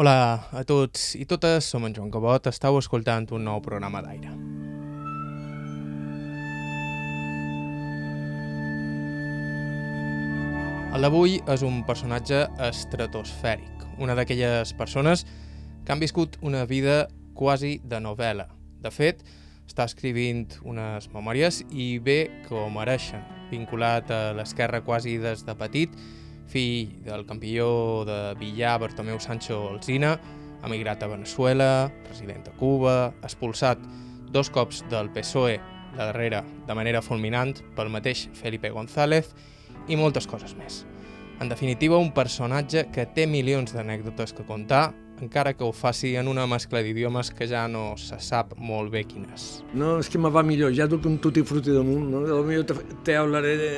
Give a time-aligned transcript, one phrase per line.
[0.00, 4.30] Hola a tots i totes, som en Joan Cabot, estàu escoltant un nou programa d'aire.
[10.96, 12.38] El d'avui és un personatge
[12.70, 15.26] estratosfèric, una d'aquelles persones
[15.84, 17.02] que han viscut una vida
[17.36, 18.48] quasi de novel·la.
[18.80, 19.20] De fet,
[19.68, 23.20] està escrivint unes memòries i bé que ho mereixen.
[23.52, 25.92] Vinculat a l'esquerra quasi des de petit,
[26.50, 30.16] fill del campió de Villar Bartomeu Sancho Alzina,
[30.66, 33.80] emigrat a Venezuela, resident a Cuba, expulsat
[34.30, 35.58] dos cops del PSOE,
[35.96, 39.32] la darrera de manera fulminant pel mateix Felipe González
[39.88, 40.84] i moltes coses més.
[41.40, 46.28] En definitiva, un personatge que té milions d'anècdotes que contar, encara que ho faci en
[46.28, 49.62] una mescla d'idiomes que ja no se sap molt bé quines.
[49.74, 52.24] No, és que me va millor, ja duc un tutti frutti damunt, no?
[52.24, 53.70] A lo millor te, te hablaré de,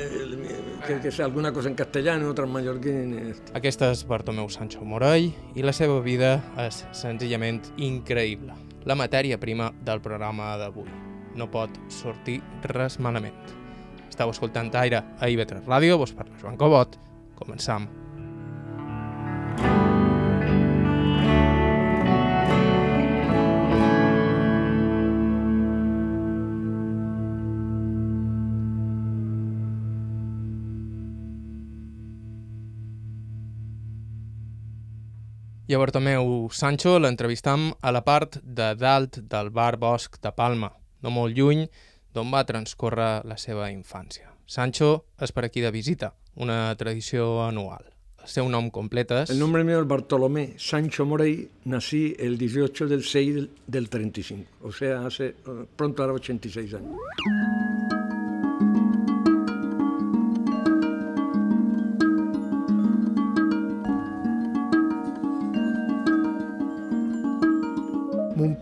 [0.87, 3.15] que, que sé alguna cosa en castellano, otra en mallorquín...
[3.53, 8.55] Aquesta és Bartomeu Sancho Morell i la seva vida és senzillament increïble.
[8.85, 10.89] La matèria prima del programa d'avui.
[11.39, 12.41] No pot sortir
[12.75, 13.37] res malament.
[14.09, 16.99] Estau escoltant Aire a IB3 Ràdio, vos parla Joan Cobot.
[17.39, 17.89] Començam.
[35.73, 40.69] A Bartomeu Sancho l'entrevistam a la part de dalt del bar Bosc de Palma,
[41.01, 41.63] no molt lluny
[42.13, 44.29] d'on va transcórrer la seva infància.
[44.45, 47.87] Sancho és per aquí de visita, una tradició anual.
[48.21, 49.33] El seu nom complet és...
[49.33, 51.49] El nombre mío es Bartolomé Sancho Morey.
[51.65, 55.33] Nací el 18 del 6 del, del 35, o sea, hace
[55.75, 57.82] pronto ahora 86 años.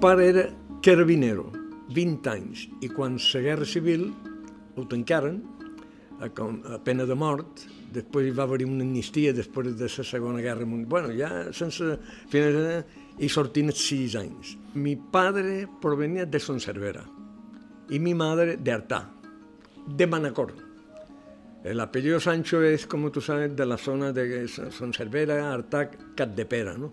[0.01, 0.43] Pare era
[0.81, 1.51] carabinero,
[1.93, 4.07] 20 anys, i quan la guerra civil
[4.75, 5.37] ho tancaren
[6.17, 7.61] a, a pena de mort,
[7.93, 10.89] després hi va haver una amnistia després de la Segona Guerra Mundial.
[10.89, 11.99] Bueno, ja sense
[12.33, 12.81] final,
[13.21, 14.55] i sortint sis anys.
[14.73, 17.05] Mi padre provenia de Son Cervera
[17.89, 19.03] y mi madre de Artà,
[19.85, 20.55] de Manacor.
[21.63, 26.73] El apellido Sancho es, como tú sabes, de la zona de Son Cervera, Artà, Catdepera,
[26.73, 26.91] ¿no?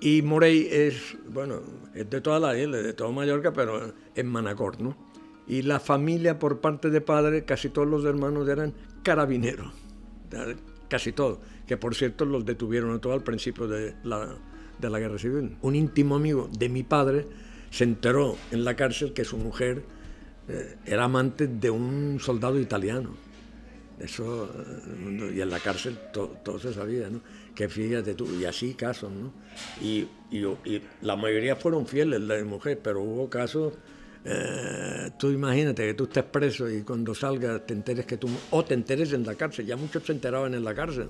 [0.00, 1.60] Y Morey es, bueno,
[1.94, 4.96] es de toda la isla, de toda Mallorca, pero en Manacor, ¿no?
[5.48, 9.72] Y la familia por parte de padre, casi todos los hermanos eran carabineros,
[10.88, 14.36] casi todos, que por cierto los detuvieron a todos al principio de la,
[14.78, 15.56] de la guerra civil.
[15.62, 17.26] Un íntimo amigo de mi padre
[17.70, 19.82] se enteró en la cárcel que su mujer
[20.48, 23.14] eh, era amante de un soldado italiano.
[23.98, 24.48] Eso,
[25.34, 27.20] y en la cárcel to, todo se sabía, ¿no?
[27.58, 29.32] Que fíjate tú, y así casos, ¿no?
[29.82, 33.72] Y, y, y la mayoría fueron fieles, de mujer, pero hubo casos,
[34.24, 38.64] eh, tú imagínate que tú estés preso y cuando salgas te enteres que tú, o
[38.64, 41.08] te enteres en la cárcel, ya muchos se enteraban en la cárcel.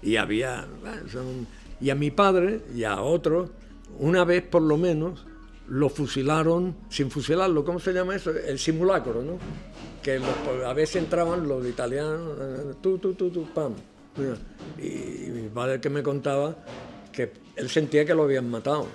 [0.00, 0.66] Y había,
[1.12, 1.46] son,
[1.78, 3.50] y a mi padre y a otro,
[3.98, 5.26] una vez por lo menos,
[5.68, 8.30] lo fusilaron, sin fusilarlo, ¿cómo se llama eso?
[8.30, 9.36] El simulacro, ¿no?
[10.02, 13.74] Que los, a veces entraban los italianos, tú, tú, tú, tú, pam.
[14.78, 16.56] Y, y mi padre que me contaba
[17.12, 18.88] que él sentía que lo habían matado.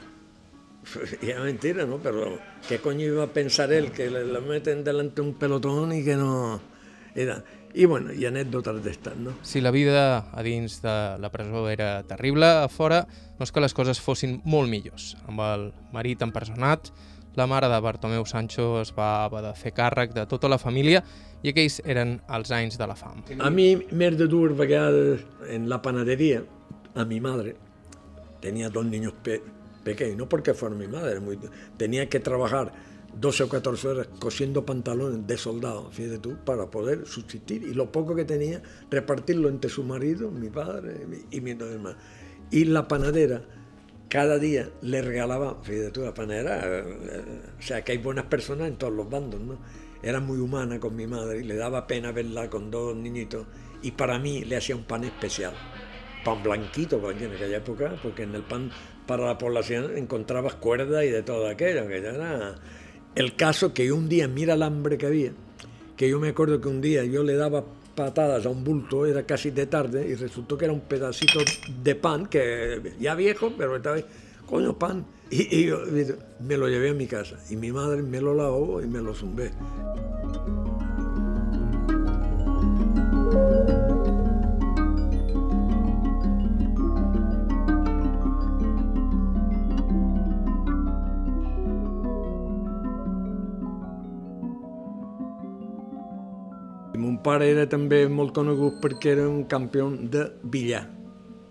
[1.22, 1.98] Y era mentira, ¿no?
[1.98, 3.92] Pero ¿qué coño iba a pensar él?
[3.92, 6.60] Que le, le meten delante un pelotón y que no...
[7.16, 7.44] Era...
[7.78, 9.36] I, bueno, i anècdotes d'estat, no?
[9.46, 13.04] Si la vida a dins de la presó era terrible, a fora
[13.38, 15.12] no és que les coses fossin molt millors.
[15.30, 16.90] Amb el marit empresonat,
[17.38, 21.03] la mare de Bartomeu Sancho es va haver de fer càrrec de tota la família
[21.46, 23.22] i aquells eren els anys de la fam.
[23.38, 25.22] A mi més de dues vegades
[25.53, 26.42] en la panadería,
[26.96, 27.56] a mi madre,
[28.42, 29.42] tenía dos niños pe
[29.88, 31.40] pequeños, no porque fuera mi madre, muy,
[31.78, 32.74] tenía que trabajar
[33.16, 37.64] 12 o 14 horas cosiendo pantalones de soldado, fíjate tú, para poder subsistir.
[37.64, 38.62] Y lo poco que tenía,
[38.92, 41.96] repartirlo entre su marido, mi padre y mi hermanos.
[42.52, 43.44] Y la panadera,
[44.09, 48.68] cada día le regalaba, fíjate tú, la panadera, eh, o sea, que hay buenas personas
[48.68, 49.57] en todos los bandos, ¿no?
[50.01, 53.45] Era muy humana con mi madre y le daba pena verla con dos niñitos.
[53.81, 55.54] Y para mí le hacía un pan especial,
[56.24, 58.71] pan blanquito, porque en aquella época, porque en el pan
[59.06, 62.56] para la población encontrabas cuerda y de todo aquello, que ya era
[63.15, 65.31] el caso que un día, mira el hambre que había,
[65.95, 67.65] que yo me acuerdo que un día yo le daba
[67.98, 71.40] patadas a un bulto, era casi de tarde, y resultó que era un pedacito
[71.84, 73.98] de pan, que ya viejo, pero estaba,
[74.46, 75.04] coño, pan.
[75.32, 75.80] Y, y yo
[76.40, 79.16] me lo llevé a mi casa, y mi madre me lo lavó y me lo
[79.16, 79.52] zumbé.
[97.27, 100.85] Pare era també molt conegut perquè era un campió de billar,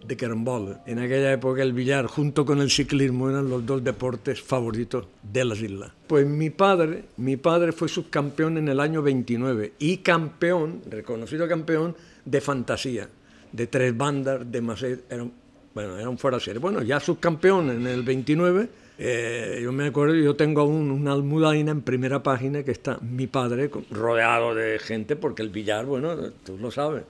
[0.06, 0.78] de carambola.
[0.86, 5.44] En aquella época el billar junto con el ciclismo eran los dos deportes favoritos de
[5.44, 5.92] las islas.
[6.06, 11.94] Pues mi padre, mi padre fue subcampeón en el año 29 y campeón, reconocido campeón
[12.24, 13.08] de fantasía,
[13.52, 15.26] de tres bandas, de Macet, era,
[15.74, 16.58] bueno, era un fuera serie.
[16.58, 21.70] Bueno, ya subcampeón en el 29, eh, yo me acuerdo, yo tengo aún una almudaina
[21.70, 26.56] en primera página que está mi padre rodeado de gente, porque el billar, bueno, tú
[26.58, 27.04] lo sabes,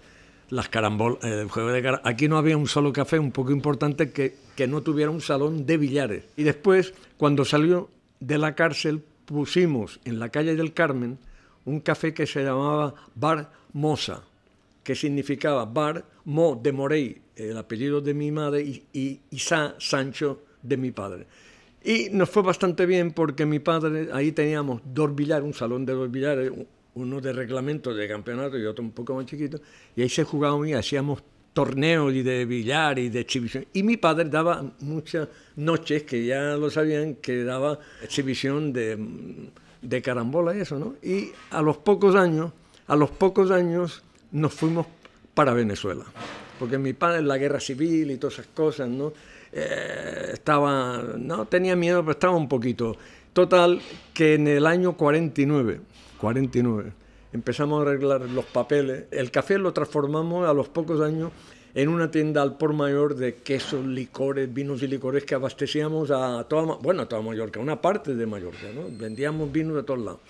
[0.51, 4.11] las carambolas, el juego de cara- Aquí no había un solo café, un poco importante,
[4.11, 6.25] que, que no tuviera un salón de billares.
[6.37, 7.89] Y después, cuando salió
[8.21, 11.19] de la cárcel, pusimos en la calle del Carmen
[11.65, 14.23] un café que se llamaba Bar Mosa,
[14.85, 20.43] que significaba Bar Mo de Morey, el apellido de mi madre, y, y Isa Sancho
[20.63, 21.27] de mi padre.
[21.87, 25.93] Y nos fue bastante bien porque mi padre, ahí teníamos dos billares, un salón de
[25.93, 26.51] dos billares,
[26.95, 29.61] uno de reglamento de campeonato y otro un poco más chiquito,
[29.95, 31.23] y ahí se jugábamos y hacíamos
[31.53, 33.67] torneos y de billar y de exhibición.
[33.73, 38.99] Y mi padre daba muchas noches, que ya lo sabían, que daba exhibición de,
[39.81, 40.97] de carambola y eso, ¿no?
[41.05, 42.51] Y a los pocos años,
[42.89, 44.03] a los pocos años
[44.33, 44.89] nos fuimos
[45.35, 46.05] para Venezuela,
[46.59, 49.13] porque mi padre la guerra civil y todas esas cosas, ¿no?
[49.53, 50.16] Eh,
[50.47, 52.97] estaba, no tenía miedo, pero estaba un poquito.
[53.33, 53.81] Total,
[54.15, 55.81] que en el año 49,
[56.21, 56.93] 49,
[57.33, 59.07] empezamos a arreglar los papeles.
[59.11, 61.33] El café lo transformamos a los pocos años
[61.75, 66.45] en una tienda al por mayor de quesos, licores, vinos y licores que abastecíamos a
[66.45, 68.83] toda, bueno, a toda Mallorca, una parte de Mallorca, ¿no?
[68.89, 70.21] Vendíamos vinos de todos lados.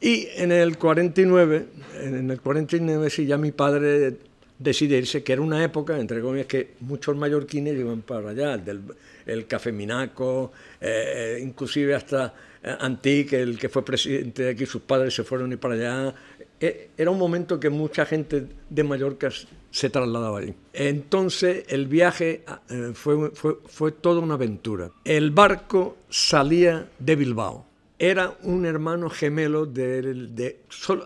[0.00, 1.66] Y en el 49,
[2.00, 4.16] en el 49 sí, ya mi padre
[4.62, 8.64] decide irse, que era una época, entre comillas, que muchos mallorquines iban para allá, el,
[8.64, 8.82] del,
[9.26, 14.82] el Café Minaco, eh, inclusive hasta eh, Antic, el que fue presidente de aquí, sus
[14.82, 16.14] padres se fueron y para allá.
[16.60, 19.30] Eh, era un momento que mucha gente de Mallorca
[19.70, 20.54] se trasladaba allí.
[20.72, 24.90] Entonces el viaje eh, fue, fue, fue toda una aventura.
[25.04, 27.71] El barco salía de Bilbao
[28.02, 30.58] era un hermano gemelo de,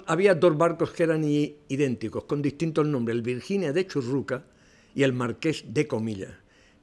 [0.06, 4.44] había dos barcos que eran idénticos, con distintos nombres, el Virginia de Churruca
[4.94, 6.32] y el Marqués de Comillas,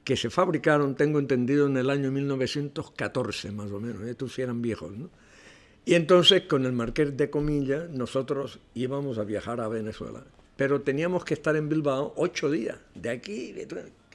[0.04, 4.62] que se fabricaron, tengo entendido, en el año 1914, más o menos, estos sí eran
[4.62, 5.10] viejos, ¿no?
[5.84, 10.24] Y entonces con el Marqués de Comillas nosotros íbamos a viajar a Venezuela,
[10.56, 13.66] pero teníamos que estar en Bilbao ocho días, de aquí, de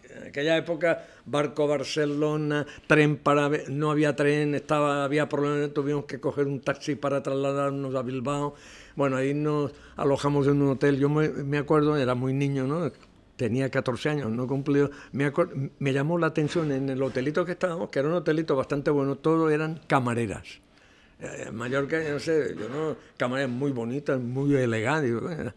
[0.09, 6.19] en aquella época barco Barcelona, tren para no había tren, estaba había problemas, tuvimos que
[6.19, 8.55] coger un taxi para trasladarnos a Bilbao.
[8.95, 10.97] Bueno, ahí nos alojamos en un hotel.
[10.97, 12.91] Yo me, me acuerdo, era muy niño, ¿no?
[13.35, 14.91] Tenía 14 años, no cumplido.
[15.13, 15.31] Me,
[15.79, 19.15] me llamó la atención en el hotelito que estábamos, que era un hotelito bastante bueno,
[19.15, 20.59] todos eran camareras.
[21.21, 25.53] Eh, En Mallorca, yo no sé, yo no, camareras muy bonitas, muy elegantes.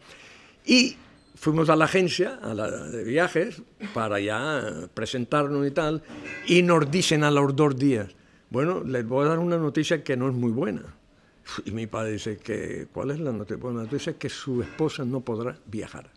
[0.65, 0.97] Y
[1.35, 3.63] fuimos a la agencia a la de viajes
[3.95, 6.03] para ya presentarnos y tal,
[6.47, 8.09] y nos dicen a los dos días,
[8.51, 10.83] bueno, les voy a dar una noticia que no es muy buena.
[11.65, 13.57] Y mi padre dice que, ¿cuál es la noticia?
[13.57, 16.11] Bueno, la noticia es que su esposa no podrá viajar.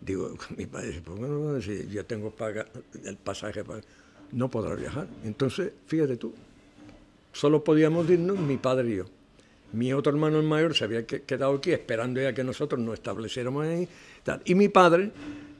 [0.00, 2.66] Digo, mi padre dice, pues bueno, si yo tengo paga,
[3.04, 3.80] el pasaje, para,
[4.32, 5.08] no podrá viajar.
[5.24, 6.34] Entonces, fíjate tú,
[7.32, 9.04] solo podíamos irnos mi padre y yo.
[9.72, 12.94] Mi otro hermano el mayor se había que- quedado aquí esperando ya que nosotros nos
[12.94, 13.88] estableciéramos ahí.
[14.22, 14.40] tal.
[14.44, 15.10] Y mi padre,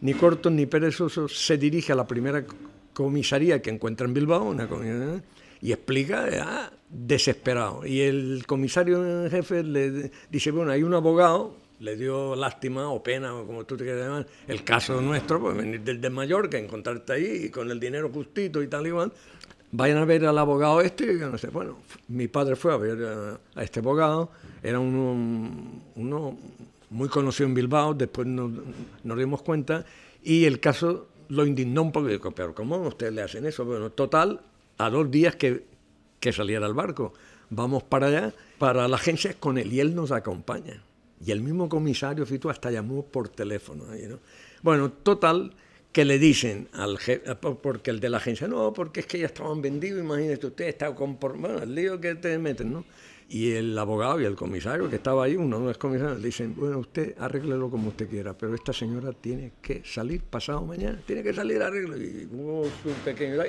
[0.00, 2.44] ni corto ni perezoso, se dirige a la primera
[2.92, 5.22] comisaría que encuentra en Bilbao, una comisaría,
[5.60, 7.86] y explica, desesperado.
[7.86, 13.34] Y el comisario jefe le dice, bueno, hay un abogado, le dio lástima o pena,
[13.34, 17.50] o como tú te quieras llamar, el caso nuestro, pues venir desde Mallorca, encontrarte ahí
[17.50, 19.12] con el dinero justito y tal y igual.
[19.70, 23.04] Vayan a ver al abogado este, yo no sé, bueno, mi padre fue a ver
[23.04, 24.30] a, a este abogado,
[24.62, 25.14] era uno,
[25.96, 26.38] uno
[26.90, 28.50] muy conocido en Bilbao, después nos,
[29.02, 29.84] dimos cuenta,
[30.22, 33.64] y el caso lo indignó un poco, digo, pero ¿cómo ustedes le hacen eso?
[33.64, 34.40] Bueno, total,
[34.78, 35.64] a dos días que,
[36.20, 37.12] que saliera el barco,
[37.50, 40.82] vamos para allá, para la agencia con él, y él nos acompaña.
[41.24, 43.84] Y el mismo comisario Fito hasta llamó por teléfono.
[43.86, 44.18] ¿no?
[44.62, 45.52] Bueno, total,
[45.92, 49.26] que le dicen al jefe, porque el de la agencia, no, porque es que ya
[49.26, 52.84] estaban vendidos, imagínese usted, está con bueno, el lío que te meten, ¿no?
[53.30, 56.54] Y el abogado y el comisario que estaba ahí, uno no es comisario, le dicen,
[56.56, 61.22] bueno, usted arréglelo como usted quiera, pero esta señora tiene que salir pasado mañana, tiene
[61.22, 61.96] que salir, arreglo.
[61.98, 63.42] Y hubo un pequeño...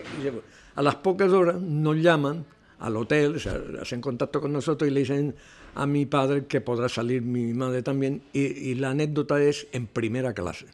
[0.75, 2.46] A las pocas horas nos llaman
[2.79, 5.36] al hotel, se hacen contacto con nosotros y le dicen
[5.75, 8.22] a mi padre que podrá salir mi madre también.
[8.34, 10.65] Y la anécdota es en primera clase.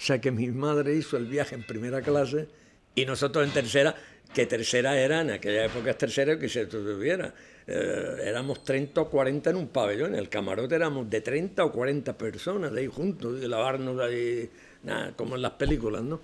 [0.00, 2.48] O sea que mi madre hizo el viaje en primera clase
[2.94, 3.94] y nosotros en tercera,
[4.32, 7.34] que tercera era, en aquella época tercera que se tuviera.
[7.66, 11.70] Eh, éramos 30 o 40 en un pabellón, en el camarote éramos de 30 o
[11.70, 14.48] 40 personas ahí juntos, de lavarnos ahí,
[14.84, 16.18] nada, como en las películas, ¿no?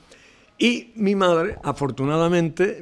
[0.57, 2.81] Y mi madre, afortunadamente,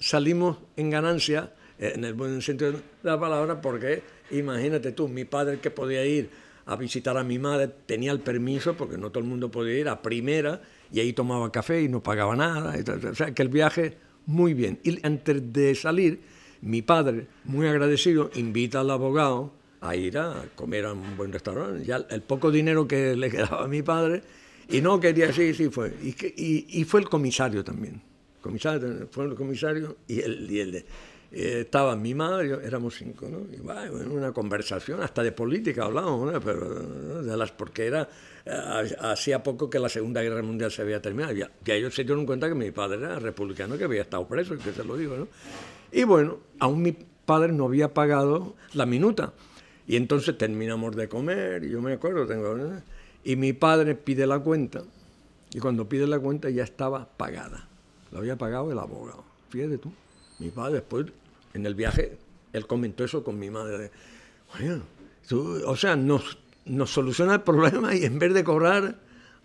[0.00, 5.24] salimos en ganancia, eh, en el buen sentido de la palabra, porque imagínate tú, mi
[5.24, 9.24] padre que podía ir a visitar a mi madre, tenía el permiso, porque no todo
[9.24, 10.60] el mundo podía ir a primera,
[10.92, 12.76] y ahí tomaba café y no pagaba nada.
[13.10, 13.96] O sea, que el viaje
[14.26, 14.78] muy bien.
[14.84, 16.20] Y antes de salir,
[16.60, 21.86] mi padre, muy agradecido, invita al abogado a ir a comer a un buen restaurante.
[21.86, 24.22] Ya el poco dinero que le quedaba a mi padre,
[24.68, 25.94] y no quería, sí, sí fue.
[26.02, 28.02] Y, y, fue el comisario también.
[28.42, 30.84] Comisario, fue el comisario y el, y el
[31.30, 33.40] eh, estaba mi madre, éramos cinco, ¿no?
[33.52, 36.40] Y bueno, una conversación, hasta de política hablamos, ¿no?
[36.40, 38.08] Pero de las, porque era,
[38.46, 41.34] eh, hacía poco que la Segunda Guerra Mundial se había terminado.
[41.34, 44.72] Ya, ellos se dieron cuenta que mi padre era republicano, que había estado preso, que
[44.72, 45.28] se lo digo, ¿no?
[45.92, 49.32] Y bueno, aún mi padre no había pagado la minuta.
[49.86, 52.56] Y entonces terminamos de comer, y yo me acuerdo, tengo,
[53.24, 54.82] y mi padre pide la cuenta,
[55.52, 57.66] y cuando pide la cuenta ya estaba pagada.
[58.12, 59.24] Lo había pagado el abogado.
[59.50, 59.92] Fíjate tú.
[60.38, 61.06] Mi padre después,
[61.54, 62.16] en el viaje,
[62.52, 63.90] él comentó eso con mi madre.
[65.66, 68.96] o sea, nos, nos soluciona el problema y en vez de cobrar,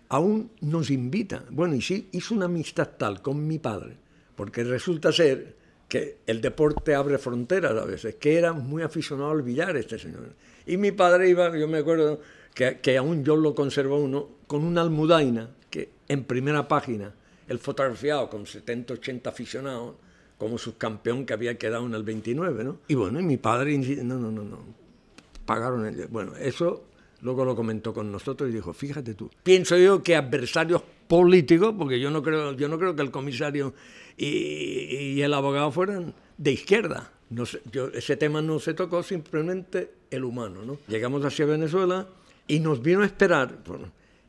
[0.08, 1.44] aún nos invita.
[1.50, 3.96] Bueno, y sí, hizo una amistad tal con mi padre,
[4.36, 5.56] porque resulta ser
[5.88, 10.32] que el deporte abre fronteras a veces, que era muy aficionado al billar este señor.
[10.66, 12.20] Y mi padre iba, yo me acuerdo
[12.54, 17.12] que, que aún yo lo conservo uno, con una almudaina, que en primera página,
[17.48, 19.96] el fotografiado con 70, 80 aficionados,
[20.38, 22.78] como subcampeón que había quedado en el 29, ¿no?
[22.88, 24.58] Y bueno, y mi padre, no, no, no, no,
[25.46, 26.06] pagaron el...
[26.08, 26.84] Bueno, eso
[27.20, 31.98] luego lo comentó con nosotros y dijo, fíjate tú, pienso yo que adversarios políticos, porque
[31.98, 33.74] yo no creo, yo no creo que el comisario
[34.16, 37.10] y, el abogado fueran de izquierda.
[37.30, 40.78] No yo, ese tema no se tocó, simplemente el humano, ¿no?
[40.86, 42.06] Llegamos hacia Venezuela
[42.46, 43.58] y nos vino a esperar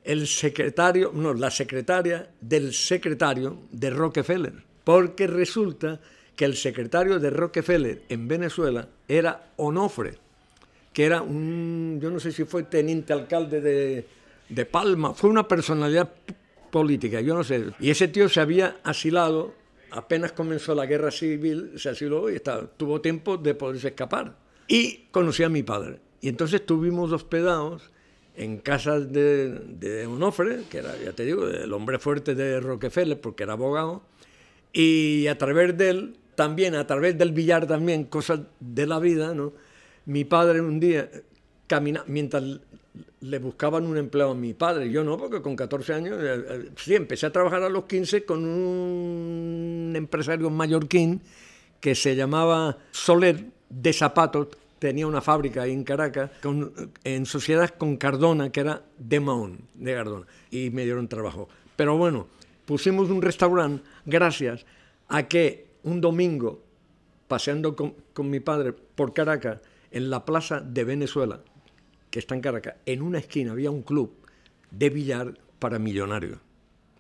[0.04, 6.00] el secretario, no, la secretaria del secretario de Rockefeller porque resulta
[6.38, 10.18] que el secretario de Rockefeller en Venezuela era Onofre,
[10.94, 16.10] que era un, yo no sé si fue teniente alcalde de, Palma, fue una personalidad
[16.72, 17.66] política, yo no sé.
[17.80, 19.54] Y ese tío se había asilado,
[19.92, 22.40] apenas comenzó la guerra civil, se asiló y
[22.78, 24.36] tuvo tiempo de poderse escapar.
[24.68, 26.00] Y conocí a mi padre.
[26.22, 27.90] Y entonces estuvimos hospedados
[28.36, 33.20] en casa de, de Onofre, que era, ya te digo, el hombre fuerte de Rockefeller,
[33.20, 34.04] porque era abogado,
[34.76, 39.34] y a través de él, también a través del billar también, cosas de la vida,
[39.34, 39.54] ¿no?
[40.06, 41.10] Mi padre un día,
[41.66, 42.44] camina, mientras
[43.22, 46.70] le buscaban un empleo a mi padre, yo no, porque con 14 años, eh, eh,
[46.76, 51.22] sí, empecé a trabajar a los 15 con un empresario mallorquín
[51.80, 56.32] que se llamaba Soler de Zapatos, tenía una fábrica ahí en Caracas,
[57.06, 61.48] en sociedad con Cardona, que era de Mahón, de Cardona, y me dieron trabajo.
[61.78, 62.28] Pero bueno,
[62.66, 64.66] pusimos un restaurante gracias
[65.08, 66.64] a que un domingo,
[67.28, 67.96] paseando con,
[68.30, 69.60] mi padre por Caracas,
[69.92, 71.40] en la plaza de Venezuela,
[72.10, 74.12] que está en Caracas, en una esquina había un club
[74.72, 76.40] de billar para millonarios.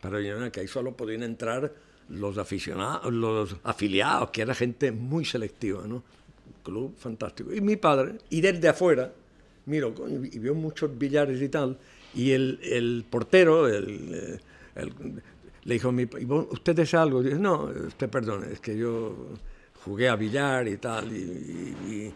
[0.01, 1.73] Para millonarios, que ahí solo podían entrar
[2.09, 6.03] los aficionados, los afiliados, que era gente muy selectiva, ¿no?
[6.63, 7.53] Club fantástico.
[7.53, 9.11] Y mi padre, y desde afuera,
[9.65, 9.93] miro,
[10.31, 11.77] y vio muchos billares y tal,
[12.13, 14.39] y el, portero, el,
[14.75, 15.21] el,
[15.65, 15.89] le dijo,
[16.51, 17.21] ¿usted es algo?
[17.21, 19.29] Dice, no, usted perdone, es que yo
[19.83, 22.13] jugué a billar y tal, y,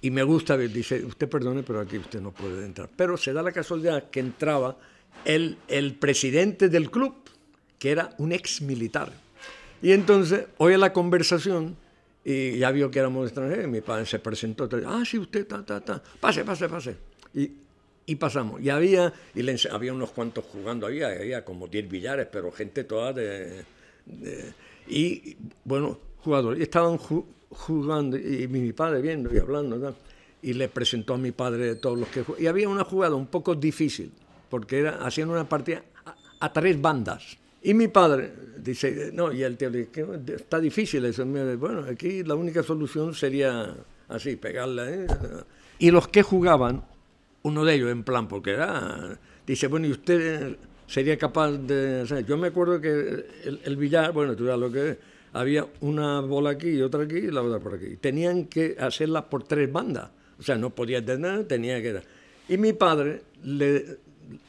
[0.00, 2.90] y, me gusta, dice, usted perdone, pero aquí usted no puede entrar.
[2.94, 4.76] Pero se da la casualidad que entraba
[5.24, 7.14] el, el presidente del club,
[7.78, 9.12] que era un ex militar.
[9.80, 11.76] Y entonces oye la conversación
[12.24, 15.80] y ya vio que éramos extranjeros, mi padre se presentó, ah, sí, usted, ta, ta,
[15.80, 16.96] ta, pase, pase, pase.
[17.34, 17.50] Y
[18.06, 18.60] y pasamos.
[18.60, 23.12] Y había, y había unos cuantos jugando, había, había como 10 billares, pero gente toda
[23.12, 23.64] de...
[24.88, 26.60] y bueno, jugadores.
[26.60, 29.94] Y estaban jugando, y mi padre viendo y hablando,
[30.42, 33.54] y le presentó a mi padre todos los que Y había una jugada un poco
[33.54, 34.10] difícil,
[34.50, 35.82] porque era, hacían una partida
[36.40, 37.38] a, tres bandas.
[37.62, 40.04] Y mi padre dice, no, y el tío dice,
[40.34, 41.24] está difícil eso.
[41.24, 43.72] Bueno, aquí la única solución sería
[44.08, 44.90] así, pegarla.
[44.90, 45.06] ¿eh?
[45.78, 46.84] Y los que jugaban
[47.42, 50.56] uno de ellos en plan, porque era, dice, bueno, ¿y usted
[50.86, 52.24] sería capaz de...?
[52.26, 53.26] yo me acuerdo que
[53.64, 54.98] el, billar, bueno, tú sabes lo que
[55.32, 57.96] había una bola aquí y otra aquí y la otra por aquí.
[57.96, 60.10] Tenían que hacerla por tres bandas.
[60.38, 62.02] O sea, no podía tener, tenía que...
[62.48, 63.98] Y mi padre le,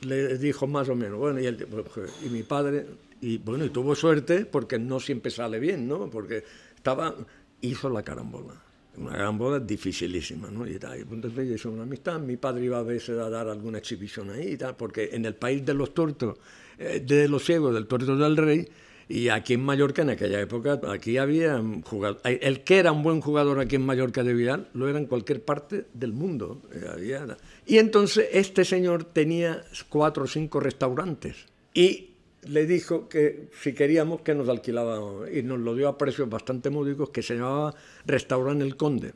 [0.02, 2.86] le dijo más o menos, bueno, y, y mi padre
[3.24, 6.10] y bueno, y tuvo suerte porque no siempre sale bien, ¿no?
[6.10, 6.44] Porque
[6.76, 7.16] estaba,
[7.62, 8.56] hizo la carambola.
[8.98, 10.68] Una carambola dificilísima, ¿no?
[10.68, 11.00] Y, tal.
[11.00, 14.58] entonces hizo una amistad, mi padre iba a veces a dar alguna exhibición ahí y
[14.58, 16.38] tal, porque en el país de los tortos,
[16.78, 18.68] eh, de los ciegos, del torto del rey,
[19.10, 23.20] y aquí en Mallorca, en aquella época, aquí había jugador, el que era un buen
[23.20, 26.62] jugador aquí en Mallorca de Vidal, lo era en cualquier parte del mundo.
[26.72, 32.13] Eh, había, y entonces este señor tenía cuatro o cinco restaurantes y
[32.48, 36.70] le dijo que si queríamos que nos alquilaba, y nos lo dio a precios bastante
[36.70, 37.74] módicos, que se llamaba
[38.06, 39.14] Restaurante El Conde,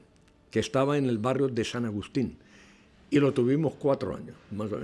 [0.51, 2.37] que estaba en el barrio de San Agustín.
[3.09, 4.35] Y lo tuvimos cuatro años.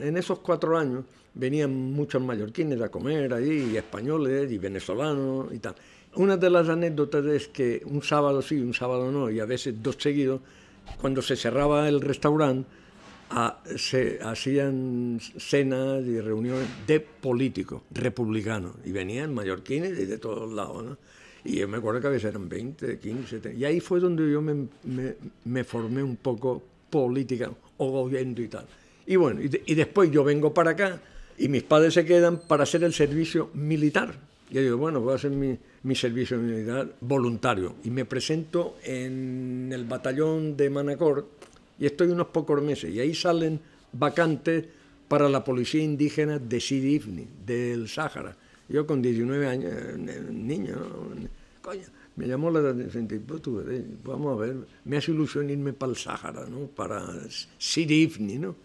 [0.01, 5.59] En esos cuatro años venían muchos mallorquines a comer ahí, y españoles y venezolanos y
[5.59, 5.75] tal.
[6.15, 9.81] Una de las anécdotas es que un sábado sí, un sábado no, y a veces
[9.81, 10.41] dos seguidos,
[11.01, 12.69] cuando se cerraba el restaurante,
[13.75, 20.83] se hacían cenas y reuniones de políticos republicanos, y venían mallorquines y de todos lados.
[20.83, 20.97] ¿no?
[21.43, 24.41] Y yo me acuerdo que a veces eran 20, 15, y ahí fue donde yo
[24.41, 28.65] me, me, me formé un poco política, o oyendo y tal.
[29.05, 31.01] Y bueno, y, y después yo vengo para acá
[31.37, 34.13] y mis padres se quedan para hacer el servicio militar.
[34.49, 37.75] Yo digo, bueno, voy a hacer mi, mi servicio militar voluntario.
[37.83, 41.27] Y me presento en el batallón de Manacor
[41.79, 42.93] y estoy unos pocos meses.
[42.93, 43.59] Y ahí salen
[43.91, 44.65] vacantes
[45.07, 48.35] para la policía indígena de Sidi Ifni, del Sáhara.
[48.69, 50.75] Yo con 19 años, eh, niño,
[51.61, 51.83] coño,
[52.15, 53.41] me llamó la atención, pues
[54.03, 56.67] vamos a ver, me hace ilusión irme para el Sáhara, ¿no?
[56.67, 57.03] para
[57.57, 58.55] Sidi Ifni, ¿no?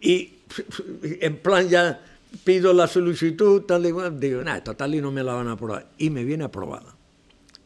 [0.00, 0.34] Y
[1.02, 2.00] en plan ya
[2.44, 5.52] pido la solicitud, tal y cual, digo, nada, total y no me la van a
[5.52, 5.88] aprobar.
[5.98, 6.97] Y me viene aprobada.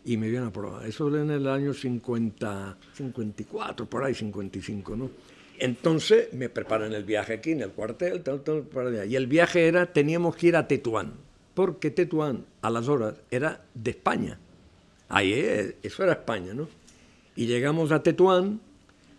[0.05, 0.87] Y me viene aprobada.
[0.87, 5.11] Eso en el año 50, 54, por ahí 55, ¿no?
[5.59, 9.05] Entonces me preparan el viaje aquí en el cuartel, tal, para allá.
[9.05, 11.13] Y el viaje era, teníamos que ir a Tetuán,
[11.55, 14.39] porque Tetuán a las horas era de España.
[15.09, 16.69] Ahí, eh, eso era España, ¿no?
[17.37, 18.61] Y llegamos a Tetuán,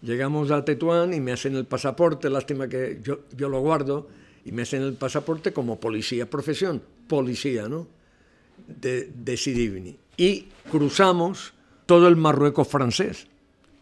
[0.03, 4.09] Llegamos a Tetuán y me hacen el pasaporte, lástima que yo, yo lo guardo,
[4.43, 7.87] y me hacen el pasaporte como policía, profesión, policía, ¿no?
[8.67, 9.95] De, de.
[10.17, 11.53] Y cruzamos
[11.85, 13.27] todo el Marruecos francés,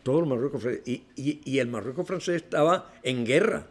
[0.04, 3.68] todo el Marruecos francés, y, el Marruecos francés estaba en guerra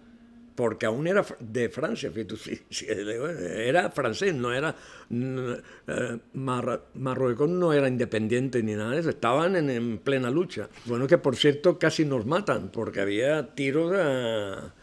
[0.55, 2.13] porque aún era de Francia,
[2.87, 4.77] era francés, no era
[5.09, 10.69] eh, Marruecos no era independiente ni nada de eso, estaban en, plena lucha.
[10.85, 14.75] Bueno, que por cierto casi nos matan, porque había tiros a...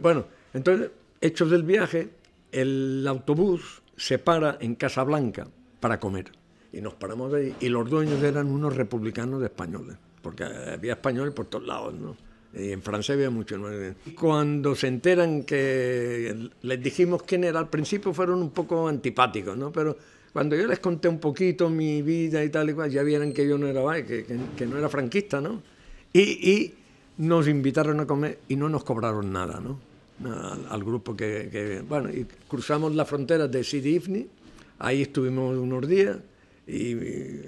[0.00, 2.10] Bueno, entonces, hechos del viaje,
[2.52, 5.48] el autobús se para en Casablanca
[5.80, 6.30] para comer.
[6.76, 11.46] Y nos paramos ahí, y los dueños eran unos republicanos españoles, porque había españoles por
[11.46, 12.14] todos lados, ¿no?
[12.52, 13.58] Y en Francia había mucho.
[14.14, 19.72] Cuando se enteran que les dijimos quién era, al principio fueron un poco antipáticos, ¿no?
[19.72, 19.96] Pero
[20.34, 23.48] cuando yo les conté un poquito mi vida y tal y cual, ya vieron que
[23.48, 25.62] yo no era que, que, no era franquista, ¿no?
[26.12, 26.74] Y, y,
[27.16, 29.80] nos invitaron a comer y no nos cobraron nada, ¿no?
[30.30, 34.26] Al, al grupo que, que, Bueno, y cruzamos la frontera de Sidi Ifni,
[34.78, 36.18] ahí estuvimos unos días
[36.66, 36.94] y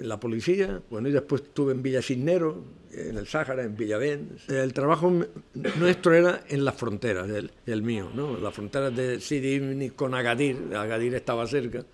[0.01, 4.37] la policía, bueno, y después estuve en Villa Cisnero, en el Sáhara, en Villavén.
[4.47, 5.11] El trabajo
[5.53, 8.37] nuestro era en las fronteras, el, el mío, ¿no?
[8.39, 11.85] Las fronteras de Sidi con Agadir, Agadir estaba cerca,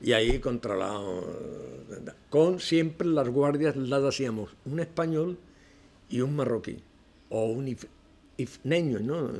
[0.00, 1.24] y ahí controlado,
[2.28, 5.38] con siempre las guardias las hacíamos un español
[6.10, 6.82] y un marroquí,
[7.30, 7.74] o un
[8.36, 9.30] ifneño, ¿no?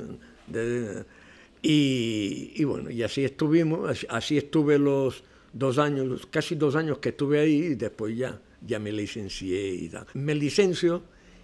[1.61, 5.23] y, y, bueno, y así estuvimos, así estuve los
[5.55, 9.91] dos años, casi dos años que estuve ahí y después ya, ya me licencié y.
[10.13, 11.01] Me licencio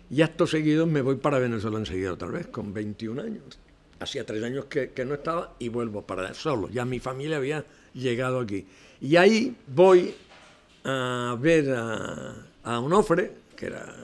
[0.10, 3.58] y acto seguido me voy para Venezuela enseguida otra vez, con 21 años.
[4.00, 6.69] Hacía tres años que, que no estaba y vuelvo para allá solo.
[6.69, 8.65] Ya mi familia había llegado aquí.
[9.00, 10.13] Y ahí voy
[10.84, 13.95] a ver a, a Onofre, que era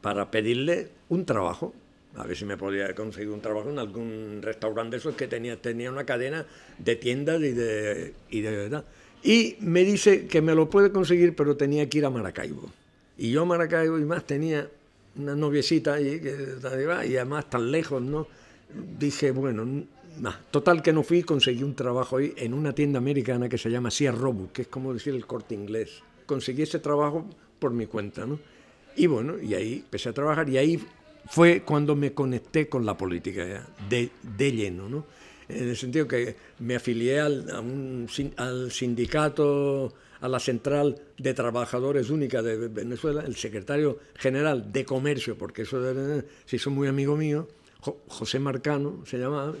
[0.00, 1.74] para pedirle un trabajo
[2.16, 5.60] a ver si me podía conseguir un trabajo en algún restaurante de esos que tenía,
[5.60, 6.44] tenía una cadena
[6.78, 8.82] de tiendas y de, y de.
[9.22, 12.70] Y me dice que me lo puede conseguir, pero tenía que ir a Maracaibo.
[13.18, 14.68] Y yo Maracaibo y más tenía
[15.16, 16.56] una noviecita allí, que,
[17.08, 18.26] y además tan lejos, ¿no?
[18.98, 19.84] Dije, bueno,
[20.50, 23.90] total que no fui, conseguí un trabajo ahí en una tienda americana que se llama
[23.90, 26.02] Sierra Robot, que es como decir el corte inglés.
[26.26, 27.26] Conseguí ese trabajo
[27.58, 28.38] por mi cuenta, ¿no?
[28.96, 30.80] Y bueno, y ahí empecé a trabajar y ahí
[31.28, 35.04] fue cuando me conecté con la política ya, de, de lleno, ¿no?
[35.50, 37.46] En el sentido que me afilié al,
[38.36, 45.36] al sindicato, a la Central de Trabajadores Única de Venezuela, el secretario general de Comercio,
[45.36, 45.80] porque eso
[46.44, 47.48] se hizo muy amigo mío,
[48.08, 49.54] José Marcano se llamaba,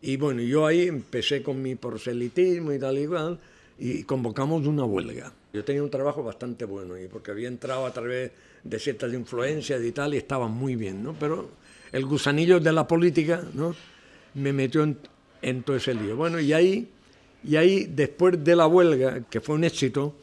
[0.00, 3.38] y bueno, yo ahí empecé con mi proselitismo y tal y cual,
[3.78, 5.32] y convocamos una huelga.
[5.52, 8.32] Yo tenía un trabajo bastante bueno y porque había entrado a través
[8.64, 11.14] de ciertas influencias y tal y estaba muy bien, ¿no?
[11.18, 11.50] Pero
[11.92, 13.74] el gusanillo de la política, ¿no?
[14.34, 14.98] Me metió en,
[15.42, 16.16] en todo ese lío.
[16.16, 16.88] Bueno, y ahí,
[17.44, 20.14] y ahí, después de la huelga, que fue un éxito,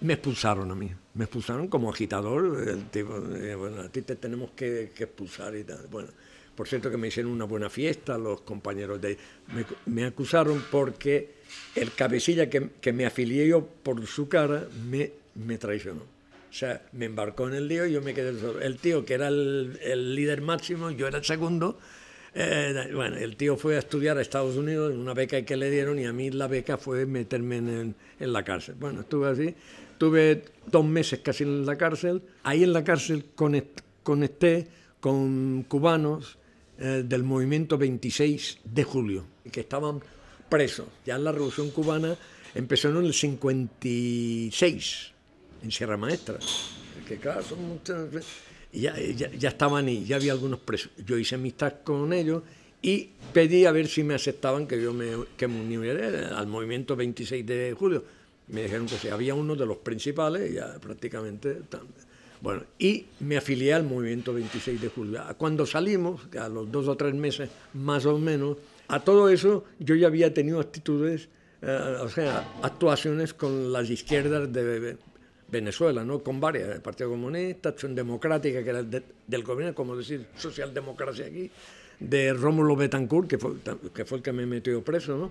[0.00, 0.90] me expulsaron a mí.
[1.14, 2.68] Me expulsaron como agitador.
[2.68, 5.86] El tipo, eh, bueno, a ti te tenemos que, expulsar y tal.
[5.90, 6.08] Bueno,
[6.54, 9.18] por cierto que me hicieron una buena fiesta los compañeros de...
[9.54, 11.42] Me, me acusaron porque
[11.74, 16.02] el cabecilla que, que, me afilié yo por su cara me, me traicionó.
[16.02, 18.60] O sea, me embarcó en el lío y yo me quedé solo.
[18.60, 21.78] El tío, que era el, el líder máximo, yo era el segundo.
[22.34, 25.70] Eh, bueno, el tío fue a estudiar a Estados Unidos en una beca que le
[25.70, 28.76] dieron y a mí la beca fue meterme en, en la cárcel.
[28.78, 29.54] Bueno, estuve así.
[29.98, 32.22] Tuve dos meses casi en la cárcel.
[32.42, 34.68] Ahí en la cárcel conecté
[35.00, 36.38] con cubanos
[36.78, 40.00] eh, del movimiento 26 de julio, que estaban
[40.48, 40.86] presos.
[41.04, 42.16] Ya la Revolución Cubana
[42.54, 45.12] empezó en el 56,
[45.62, 46.38] en Sierra Maestra.
[47.06, 48.08] Que claro, son muchas...
[48.72, 50.90] Ya, ya, ya, estaban y ya había algunos presos.
[51.04, 52.42] Yo hice amistad con ellos
[52.80, 56.96] y pedí a ver si me aceptaban que yo me, que me uniera al movimiento
[56.96, 58.04] 26 de julio.
[58.48, 61.58] Me dijeron que sí, había uno de los principales, ya prácticamente...
[62.40, 65.22] Bueno, y me afilié al movimiento 26 de julio.
[65.38, 68.56] Cuando salimos, a los dos o tres meses más o menos,
[68.88, 71.28] a todo eso yo ya había tenido actitudes,
[71.62, 74.96] eh, o sea, actuaciones con las izquierdas de
[75.52, 76.20] Venezuela, ¿no?
[76.20, 81.26] con varias, el Partido Comunista, Acción Democrática, que era de, del gobierno, como decir, socialdemocracia
[81.26, 81.50] aquí,
[82.00, 83.52] de Rómulo Betancourt, que fue,
[83.94, 85.16] que fue el que me metió preso.
[85.16, 85.30] ¿no?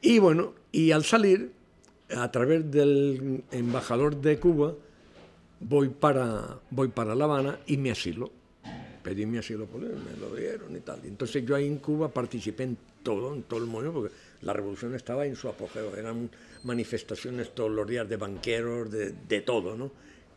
[0.00, 1.52] Y bueno, y al salir,
[2.16, 4.74] a través del embajador de Cuba,
[5.60, 8.30] voy para, voy para La Habana y me asilo.
[9.02, 11.00] Pedí mi asilo político, me lo dieron y tal.
[11.04, 14.94] Entonces yo ahí en Cuba participé en todo, en todo el movimiento, porque la revolución
[14.94, 15.96] estaba en su apogeo.
[15.96, 16.30] Eran
[16.64, 19.90] manifestaciones todos los días de banqueros, de, de todo, ¿no?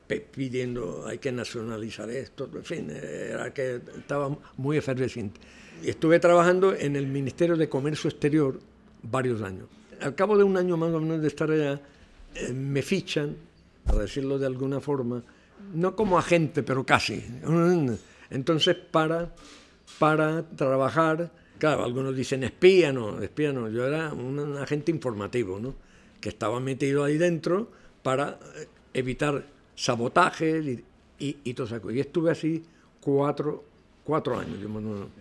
[0.08, 5.40] pidiendo hay que nacionalizar esto, en fin, era que estaba muy efervescente.
[5.84, 8.60] Y estuve trabajando en el Ministerio de Comercio Exterior
[9.02, 9.68] varios años.
[10.02, 11.82] Al cabo de un año más o menos de estar allá,
[12.36, 13.36] eh, me fichan
[13.86, 15.24] para decirlo de alguna forma,
[15.74, 17.24] no como agente, pero casi.
[18.30, 19.34] Entonces, para,
[20.00, 25.76] para trabajar, claro, algunos dicen espía, no, espía no, yo era un agente informativo, ¿no?
[26.20, 27.70] que estaba metido ahí dentro
[28.02, 31.92] para eh, evitar sabotajes y, y, todo eso.
[31.92, 32.64] Y estuve así
[33.00, 33.64] cuatro,
[34.04, 34.58] cuatro años,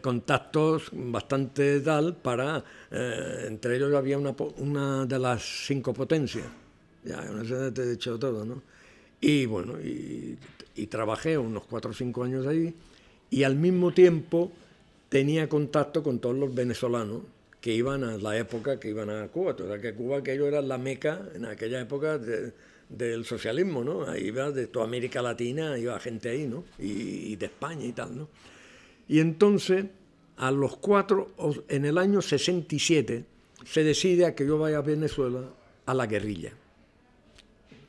[0.00, 6.46] contactos bastante tal para, eh, entre ellos había una, una de las cinco potencias
[7.04, 8.62] ya, no sé, te he dicho todo, ¿no?
[9.20, 10.38] Y bueno, y,
[10.74, 12.74] y, trabajé unos cuatro o cinco años ahí
[13.30, 14.52] y al mismo tiempo
[15.14, 17.22] tenía contacto con todos los venezolanos
[17.60, 19.54] que iban a la época que iban a Cuba.
[19.56, 22.52] O sea, que Cuba aquello era la meca en aquella época de,
[22.88, 24.08] del socialismo, ¿no?
[24.08, 26.64] Ahí iba de toda América Latina, iba gente ahí, ¿no?
[26.80, 28.28] Y, y de España y tal, ¿no?
[29.06, 29.84] Y entonces,
[30.36, 31.30] a los cuatro,
[31.68, 33.24] en el año 67,
[33.64, 35.48] se decide a que yo vaya a Venezuela
[35.86, 36.54] a la guerrilla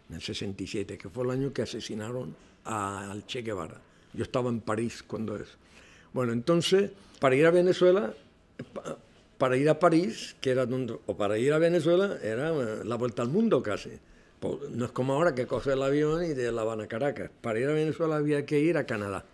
[0.10, 2.36] en el 67, que fue el año que asesinaron
[2.66, 3.82] al Che Guevara.
[4.14, 5.58] Yo estaba en París cuando es.
[6.16, 8.14] Bueno, entonces, para ir a Venezuela,
[9.38, 12.96] para ir a París, que era donde, o para ir a Venezuela, era eh, la
[12.96, 13.90] vuelta al mundo casi.
[14.72, 17.32] No es como ahora que coge el avión y de La Habana a Caracas.
[17.42, 19.26] Para ir a Venezuela había que ir a Canadá,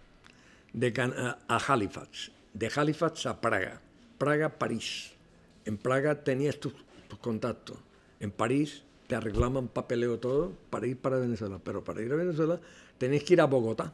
[0.74, 0.92] de
[1.48, 3.80] a Halifax, de Halifax a Praga,
[4.18, 5.12] Praga, París.
[5.66, 6.74] En Praga tenías tus
[7.22, 7.78] contactos,
[8.20, 11.60] en París te arreglaban papeleo todo para ir para Venezuela.
[11.64, 12.60] Pero para ir a Venezuela
[12.98, 13.94] tenés que ir a Bogotá,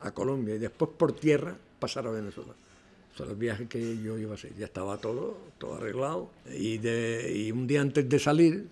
[0.00, 2.52] a Colombia, y después por tierra pasar a Venezuela.
[3.16, 4.52] Son los viajes que yo iba a hacer.
[4.56, 6.30] Ya estaba todo, todo arreglado.
[6.54, 8.66] Y, de, y un día antes de salir,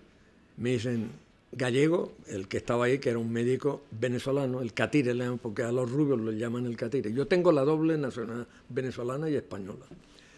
[0.57, 1.11] me dicen,
[1.51, 5.91] Gallego, el que estaba ahí, que era un médico venezolano, el catire, porque a los
[5.91, 7.11] rubios lo llaman el catire.
[7.13, 9.85] Yo tengo la doble nacional venezolana y española.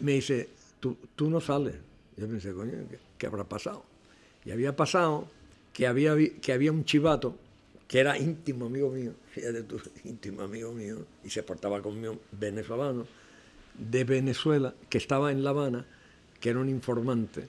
[0.00, 1.74] Me dice, tú, tú no sales.
[2.16, 3.84] Yo pensé, coño, ¿qué, ¿qué, habrá pasado?
[4.44, 5.26] Y había pasado
[5.72, 7.36] que había, que había un chivato
[7.90, 13.04] que era íntimo amigo mío, fíjate tú, íntimo amigo mío, y se portaba conmigo venezolano,
[13.76, 15.84] de Venezuela, que estaba en La Habana,
[16.38, 17.48] que era un informante,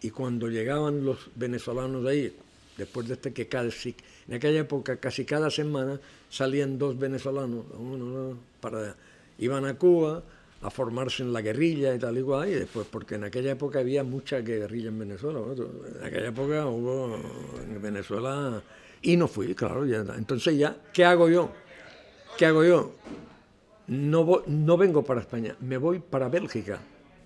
[0.00, 2.36] y cuando llegaban los venezolanos de ahí,
[2.78, 3.94] después de este que casi,
[4.28, 6.00] en aquella época casi cada semana
[6.30, 8.96] salían dos venezolanos, uno, para,
[9.36, 10.22] iban a Cuba,
[10.62, 13.80] a formarse en la guerrilla y tal y cual, y después, porque en aquella época
[13.80, 15.40] había mucha guerrilla en Venezuela,
[16.00, 17.20] en aquella época hubo
[17.62, 18.62] en Venezuela,
[19.02, 21.50] y no fui, claro, ya, entonces ya, ¿qué hago yo?
[22.38, 22.92] ¿Qué hago yo?
[23.88, 26.78] No, no vengo para España, me voy para Bélgica,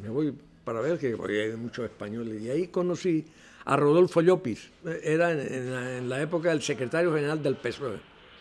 [0.02, 0.34] me voy
[0.64, 3.24] para Bélgica, porque hay muchos españoles, y ahí conocí
[3.66, 4.70] a Rodolfo Llopis,
[5.02, 7.98] era en, la, época el secretario general del PSOE,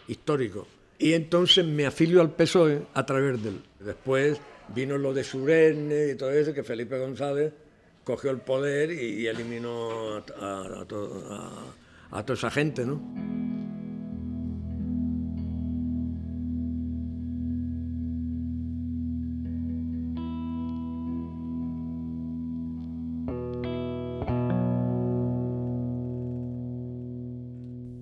[0.07, 0.67] histórico.
[0.97, 3.61] Y entonces me afilio al PSOE a través de él.
[3.79, 4.39] Después
[4.73, 7.51] vino lo de Surenne y todo eso, que Felipe González
[8.03, 10.85] cogió el poder y, eliminó a, a
[12.09, 13.01] toda esa gente, ¿no?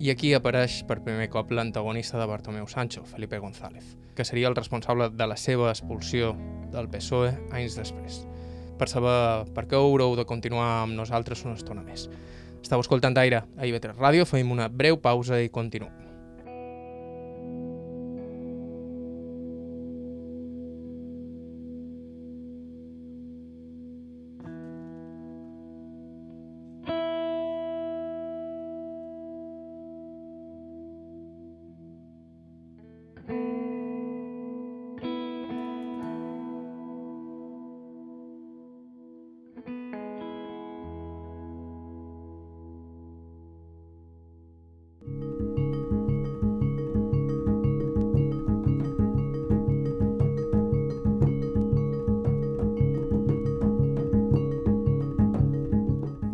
[0.03, 4.55] I aquí apareix per primer cop l'antagonista de Bartomeu Sancho, Felipe González, que seria el
[4.57, 6.33] responsable de la seva expulsió
[6.73, 8.17] del PSOE anys després.
[8.75, 12.09] Per saber per què haureu de continuar amb nosaltres una estona més.
[12.63, 16.02] Estau escoltant Aire a IB3 Ràdio, fem una breu pausa i continuem.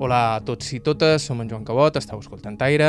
[0.10, 2.88] Hola a tots i totes, som en Joan Cabot, estàu escoltant Aire.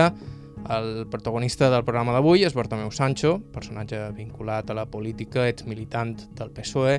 [0.72, 6.14] El protagonista del programa d'avui és Bartomeu Sancho, personatge vinculat a la política, ets militant
[6.38, 6.94] del PSOE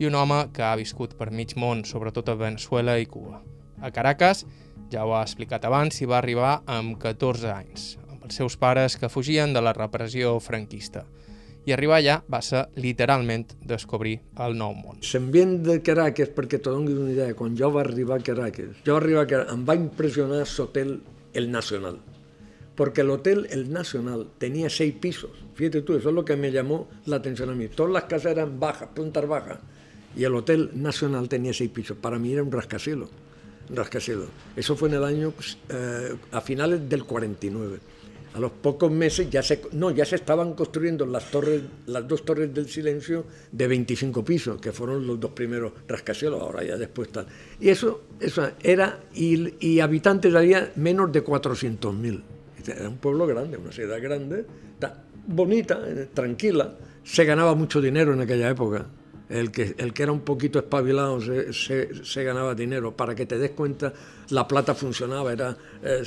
[0.00, 3.42] i un home que ha viscut per mig món, sobretot a Venezuela i Cuba.
[3.84, 4.46] A Caracas,
[4.88, 8.96] ja ho ha explicat abans, s'hi va arribar amb 14 anys, amb els seus pares
[8.96, 11.04] que fugien de la repressió franquista
[11.66, 15.00] i arribar allà va ser literalment descobrir el nou món.
[15.02, 18.96] S'envient de Caracas, perquè te doni una idea, quan jo va arribar a Caracas, jo
[18.96, 21.00] arribar a Caracas, em va impressionar l'hotel
[21.34, 21.98] El Nacional,
[22.76, 25.30] porque el hotel El Nacional tenía seis pisos.
[25.54, 27.68] Fíjate tú, eso es lo que me llamó la atención a mí.
[27.68, 29.58] Todas las casas eran bajas, puntas bajas,
[30.14, 31.96] y el Hotel Nacional tenía seis pisos.
[31.96, 33.10] Para mí era un rascacielos,
[33.70, 34.28] rascacielos.
[34.54, 35.32] Eso fue en el año,
[35.68, 37.80] eh, a finales del 49.
[38.36, 42.22] A los pocos meses ya se, no, ya se estaban construyendo las, torres, las dos
[42.22, 47.08] torres del silencio de 25 pisos, que fueron los dos primeros rascacielos, ahora ya después
[47.08, 47.26] tal.
[47.58, 52.22] Y eso, eso era, y, y habitantes había menos de 400.000.
[52.66, 54.44] Era un pueblo grande, una ciudad grande,
[55.26, 56.74] bonita, eh, tranquila.
[57.02, 58.86] Se ganaba mucho dinero en aquella época.
[59.28, 62.96] El que, el que era un poquito espabilado se, se, se ganaba dinero.
[62.96, 63.92] Para que te des cuenta,
[64.30, 66.02] la plata funcionaba, era, eh,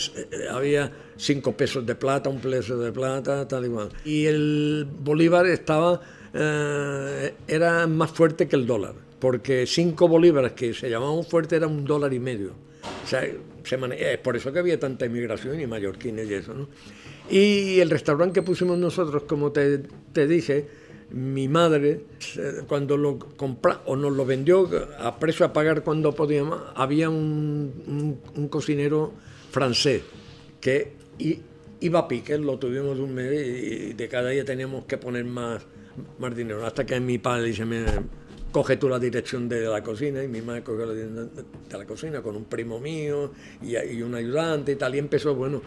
[0.50, 3.90] había cinco pesos de plata, un peso de plata, tal igual.
[4.06, 6.00] Y el bolívar estaba,
[6.34, 11.68] eh, era más fuerte que el dólar, porque cinco bolívares que se llamaban fuerte era
[11.68, 12.54] un dólar y medio.
[13.04, 13.22] O sea,
[13.64, 16.68] se es por eso que había tanta inmigración y mallorquines y eso, ¿no?
[17.30, 20.68] Y el restaurante que pusimos nosotros, como te, te dije,
[21.12, 22.02] mi madre,
[22.68, 24.70] cuando lo compró o nos lo vendió
[25.00, 29.14] a precio a pagar cuando podíamos, había un, un, cocinero
[29.52, 30.04] francés
[30.62, 30.94] que
[31.80, 35.66] iba a pique, lo tuvimos un mes y de cada día teníamos que poner más,
[36.20, 36.66] más dinero.
[36.66, 37.66] Hasta que mi padre dice,
[38.52, 41.32] coge tú la dirección de la cocina y mi madre coge la dirección
[41.70, 44.94] de la cocina con un primo mío y, y un ayudante y tal.
[44.96, 45.62] Y empezó, bueno,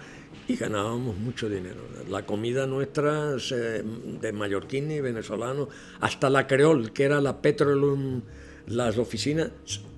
[0.48, 1.80] y ganábamos mucho dinero.
[2.08, 5.68] La comida nuestra de mallorquín y venezolano,
[6.00, 8.22] hasta la creol, que era la petroleum,
[8.66, 9.50] las oficinas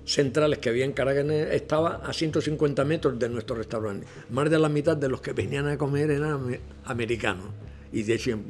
[0.05, 4.05] centrales que había en Caracas, estaba a 150 metros de nuestro restaurante.
[4.29, 7.47] Más de la mitad de los que venían a comer eran americanos.
[7.91, 8.45] Y decían,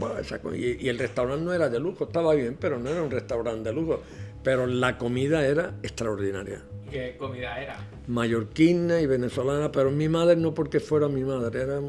[0.56, 3.70] y, y el restaurante no era de lujo, estaba bien, pero no era un restaurante
[3.70, 4.02] de lujo.
[4.44, 6.62] Pero la comida era extraordinaria.
[6.90, 7.78] ¿Qué comida era?
[8.08, 11.82] Mallorquina y venezolana, pero mi madre no porque fuera mi madre, era...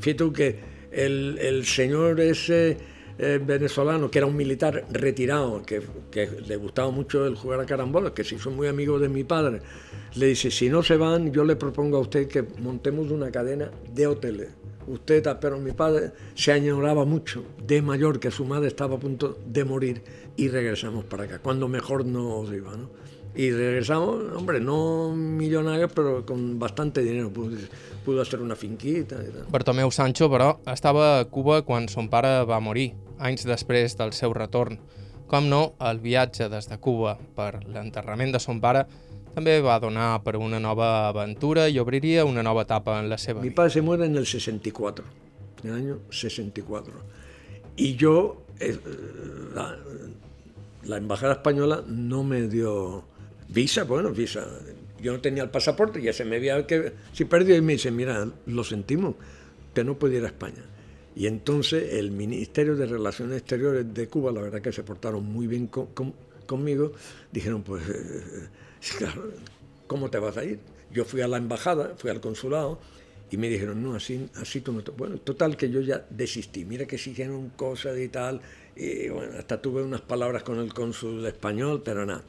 [0.00, 0.58] Fíjate que
[0.92, 2.76] el, señor ese
[3.18, 5.82] eh, venezolano, que era un militar retirado, que,
[6.46, 9.60] le gustaba mucho el jugar a carambola, que se hizo muy amigo de mi padre,
[10.14, 13.70] le dice, si no se van, yo le propongo a usted que montemos una cadena
[13.92, 14.48] de hoteles.
[14.86, 19.36] Usted, pero mi padre se añoraba mucho de mayor, que su madre estaba a punto
[19.44, 20.02] de morir,
[20.36, 22.88] y regresamos para acá, cuando mejor nos iba, ¿no?
[23.34, 27.30] Y regresamos, hombre, no millonarios, pero con bastante dinero.
[27.30, 27.56] Pudo,
[28.04, 29.46] pudo hacer una finquita i tal.
[29.52, 34.34] Bartomeu Sancho, però, estava a Cuba quan son pare va morir, anys després del seu
[34.34, 34.80] retorn.
[35.28, 38.86] Com no, el viatge des de Cuba per l'enterrament de son pare
[39.34, 43.42] també va donar per una nova aventura i obriria una nova etapa en la seva
[43.44, 45.04] Mi padre se muere en el 64,
[45.62, 46.92] en el año 64.
[47.76, 48.76] Y yo, eh,
[49.54, 49.76] la,
[50.84, 53.04] la embajada española no me dio
[53.48, 54.46] Visa, bueno, visa.
[55.00, 57.90] yo no tenía el pasaporte, ya se me había que si perdió y me dice,
[57.90, 59.14] mira, lo sentimos,
[59.68, 60.64] usted no puede ir a España.
[61.16, 65.46] Y entonces el Ministerio de Relaciones Exteriores de Cuba, la verdad que se portaron muy
[65.46, 65.68] bien
[66.46, 66.92] conmigo,
[67.32, 68.48] dijeron, pues, eh,
[68.98, 69.30] claro,
[69.86, 70.60] ¿cómo te vas a ir?
[70.92, 72.78] Yo fui a la embajada, fui al consulado,
[73.30, 74.90] y me dijeron, no, así, así tú no te...
[74.92, 76.64] Bueno, total que yo ya desistí.
[76.64, 78.40] Mira que hicieron cosas y tal.
[78.74, 82.22] Y bueno, hasta tuve unas palabras con el cónsul español, pero nada.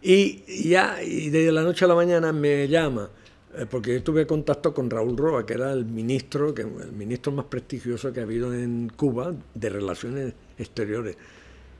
[0.00, 3.10] Y ya, y desde la noche a la mañana me llama,
[3.56, 7.32] eh, porque yo tuve contacto con Raúl Roa, que era el ministro, que, el ministro
[7.32, 11.16] más prestigioso que ha habido en Cuba de Relaciones Exteriores.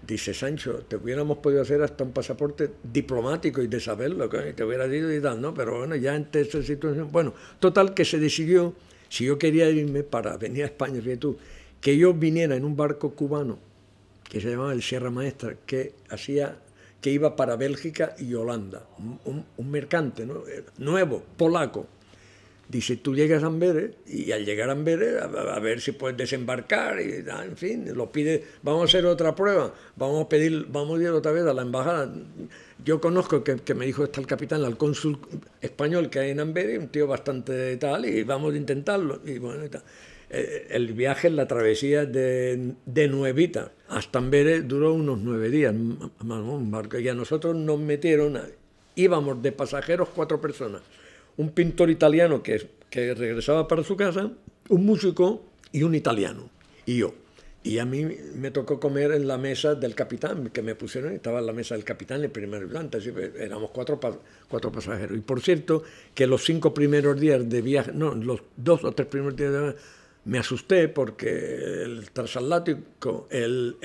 [0.06, 4.64] Dice Sancho, te hubiéramos podido hacer hasta un pasaporte diplomático y de saberlo, que te
[4.64, 5.52] hubiera ido y tal, ¿no?
[5.52, 7.10] Pero bueno, ya en esa situación.
[7.12, 8.74] Bueno, total que se decidió,
[9.08, 11.36] si yo quería irme para venir a España, fíjate tú,
[11.80, 13.58] que yo viniera en un barco cubano
[14.28, 16.58] que se llamaba el Sierra Maestra, que hacía
[17.00, 18.86] que iba para Bélgica y Holanda,
[19.24, 20.42] un, mercante ¿no?
[20.78, 21.86] nuevo, polaco,
[22.68, 27.00] Dice, tú llegas a Amberes y al llegar a Amberes, a, ver si puedes desembarcar,
[27.00, 31.02] y en fin, lo pide, vamos a hacer otra prueba, vamos a pedir, vamos a
[31.02, 32.12] ir otra vez a la embajada.
[32.84, 35.18] Yo conozco que, me dijo está el capitán, al cónsul
[35.62, 39.22] español que hay en Amberes, un tío bastante tal, y vamos a intentarlo.
[39.24, 39.70] Y eh,
[40.30, 47.14] el viaje, la travesía de, de Nuevita hasta Amberes duró unos nueve días, y a
[47.14, 48.38] nosotros nos metieron,
[48.94, 50.82] íbamos de pasajeros cuatro personas
[51.38, 54.30] un pintor italiano que, que regresaba para su casa,
[54.68, 56.50] un músico y un italiano,
[56.84, 57.14] y yo.
[57.62, 61.40] Y a mí me tocó comer en la mesa del capitán, que me pusieron, estaba
[61.40, 62.98] en la mesa del capitán, el primer ayudante,
[63.38, 64.00] éramos cuatro,
[64.48, 65.16] cuatro pasajeros.
[65.16, 65.82] Y por cierto,
[66.14, 69.60] que los cinco primeros días de viaje, no, los dos o tres primeros días de
[69.60, 69.78] viaje,
[70.24, 71.28] me asusté porque
[71.84, 73.76] el transatlántico, el,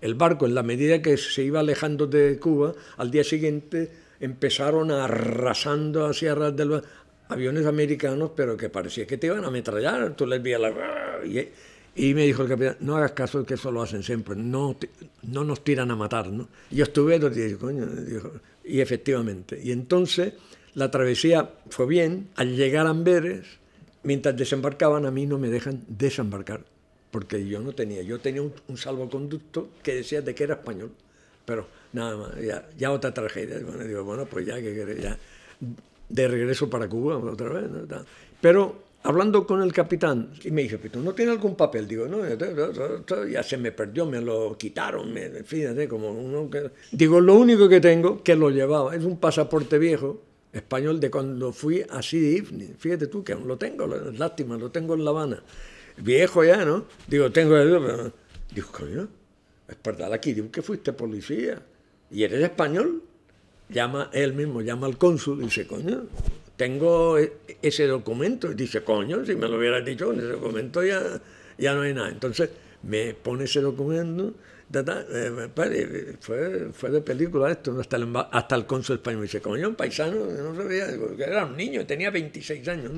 [0.00, 3.90] el, barco, en la medida que se iba alejando de Cuba, al día siguiente
[4.20, 6.82] empezaron arrasando hacia ras del
[7.28, 10.14] aviones americanos, pero que parecía que te iban a ametrallar.
[10.16, 10.72] Tú les veías la...
[11.24, 11.48] Y,
[11.94, 14.76] y, me dijo el capitán, no hagas caso, que eso lo hacen siempre, no,
[15.22, 16.28] no nos tiran a matar.
[16.28, 16.48] ¿no?
[16.70, 18.32] Y yo estuve dos días, coño, dijo,
[18.64, 19.60] y efectivamente.
[19.62, 20.34] Y entonces
[20.74, 22.28] la travesía fue bien.
[22.36, 23.57] Al llegar a Amberes,
[24.08, 26.64] mientras desembarcaban, a mí no me dejan desembarcar,
[27.10, 30.92] porque yo no tenía, yo tenía un, un salvoconducto que decía de que era español,
[31.44, 32.30] pero nada más,
[32.78, 33.60] ya, otra tragedia.
[33.62, 35.18] Bueno, digo, bueno, pues ya, que ya
[36.08, 37.64] de regreso para Cuba otra vez.
[38.40, 41.86] Pero hablando con el capitán, y me dice, ¿tú no tienes algún papel?
[41.86, 42.20] Digo, no,
[43.26, 46.70] ya se me perdió, me lo quitaron, me, fíjate, como uno que...
[46.92, 51.52] Digo, lo único que tengo, que lo llevaba, es un pasaporte viejo, español, de cuando
[51.52, 52.40] fui a Sidi
[52.78, 55.42] Fíjate tú, que aún lo tengo, lástima, lo tengo en La Habana.
[55.98, 56.86] Viejo ya, ¿no?
[57.06, 57.56] Digo, tengo...
[58.54, 59.08] Digo, coño,
[59.68, 61.60] es verdad, aquí digo que fuiste policía
[62.10, 63.02] y eres español,
[63.68, 66.06] llama él mismo, llama al cónsul y dice, coño,
[66.56, 68.50] tengo e, ese documento.
[68.50, 71.20] Y dice, coño, si me lo hubieras dicho, en ese documento ya,
[71.58, 72.08] ya no hay nada.
[72.08, 72.50] Entonces
[72.82, 74.32] me pone ese documento,
[74.74, 79.22] eh, fue, fue de película esto, hasta el, hasta el cónsul español.
[79.22, 80.86] dice, coño, un paisano, no sabía,
[81.18, 82.92] era un niño, tenía 26 años.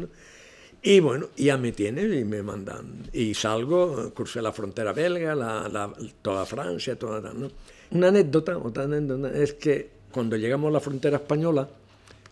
[0.83, 3.11] Y bueno, ya me tienen y me mandan.
[3.12, 7.33] Y salgo, crucé la frontera belga, la, toda Francia, toda.
[7.33, 7.50] ¿no?
[7.90, 11.68] Una anécdota, otra anécdota es que cuando llegamos a la frontera española,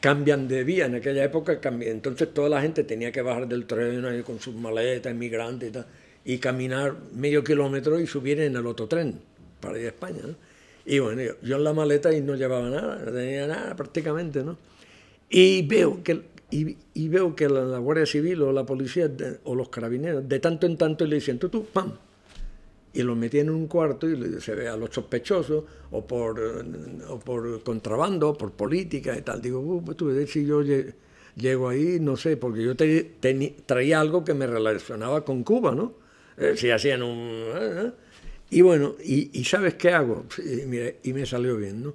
[0.00, 0.86] cambian de vía.
[0.86, 1.60] En aquella época.
[1.62, 5.86] Entonces toda la gente tenía que bajar del tren con sus maletas, inmigrantes y tal,
[6.28, 9.18] y caminar medio kilómetro y subir en el otro tren
[9.60, 10.20] para ir a España.
[10.84, 14.58] Y bueno, yo, en la maleta y no llevaba nada, no tenía nada prácticamente, ¿no?
[15.30, 19.10] Y veo que, y, veo que la, Guardia Civil o la policía
[19.44, 21.94] o los carabineros de tanto en tanto le dicen, tú, tú, pam,
[22.92, 26.38] y lo metí en un cuarto y se ve a los sospechosos o por,
[27.08, 29.40] o por contrabando, por política y tal.
[29.40, 30.60] Digo, uh, pues tú ves si yo
[31.36, 32.76] llego ahí, no sé, porque yo
[33.64, 36.06] traía algo que me relacionaba con Cuba, ¿no?
[36.38, 37.18] Eh, si hacían un...
[37.18, 37.84] ¿eh?
[37.86, 37.92] ¿eh?
[38.50, 40.24] Y bueno, y, ¿sabes qué hago?
[41.02, 41.94] Y, me salió bien, ¿no?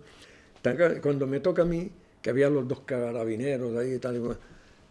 [1.01, 1.89] Cuando me toca a mí,
[2.21, 4.37] que había los dos carabineros ahí y tal,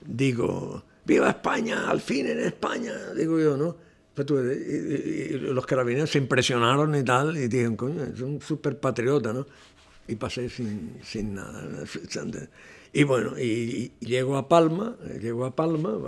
[0.04, 1.88] digo, ¡viva España!
[1.88, 2.92] ¡Al fin en España!
[3.16, 3.76] Digo yo, ¿no?
[4.12, 9.32] Pues y, los carabineros se impresionaron y tal, y dijeron, coño, es un súper patriota,
[9.32, 9.46] ¿no?
[10.08, 11.62] Y pasé sin, sin nada.
[12.92, 15.98] Y bueno, y, llego a Palma, llego a Palma,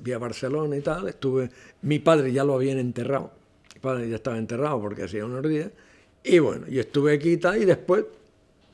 [0.00, 1.50] vi a Barcelona y tal, estuve,
[1.82, 3.32] mi padre ya lo habían enterrado,
[3.74, 5.70] mi padre ya estaba enterrado porque hacía unos días,
[6.24, 8.04] y bueno, y estuve aquí y tal, y después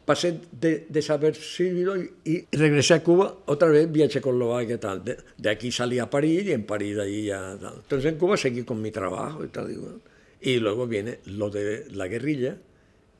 [0.05, 5.03] pasé de, desapercibido y, y, regresé a Cuba otra vez vía Checoslovaquia y tal.
[5.05, 7.75] De, aquí salí a París y en París de ahí ya tal.
[7.77, 9.71] Entonces en Cuba seguí con mi trabajo y tal.
[10.41, 12.57] Y, luego viene lo de la guerrilla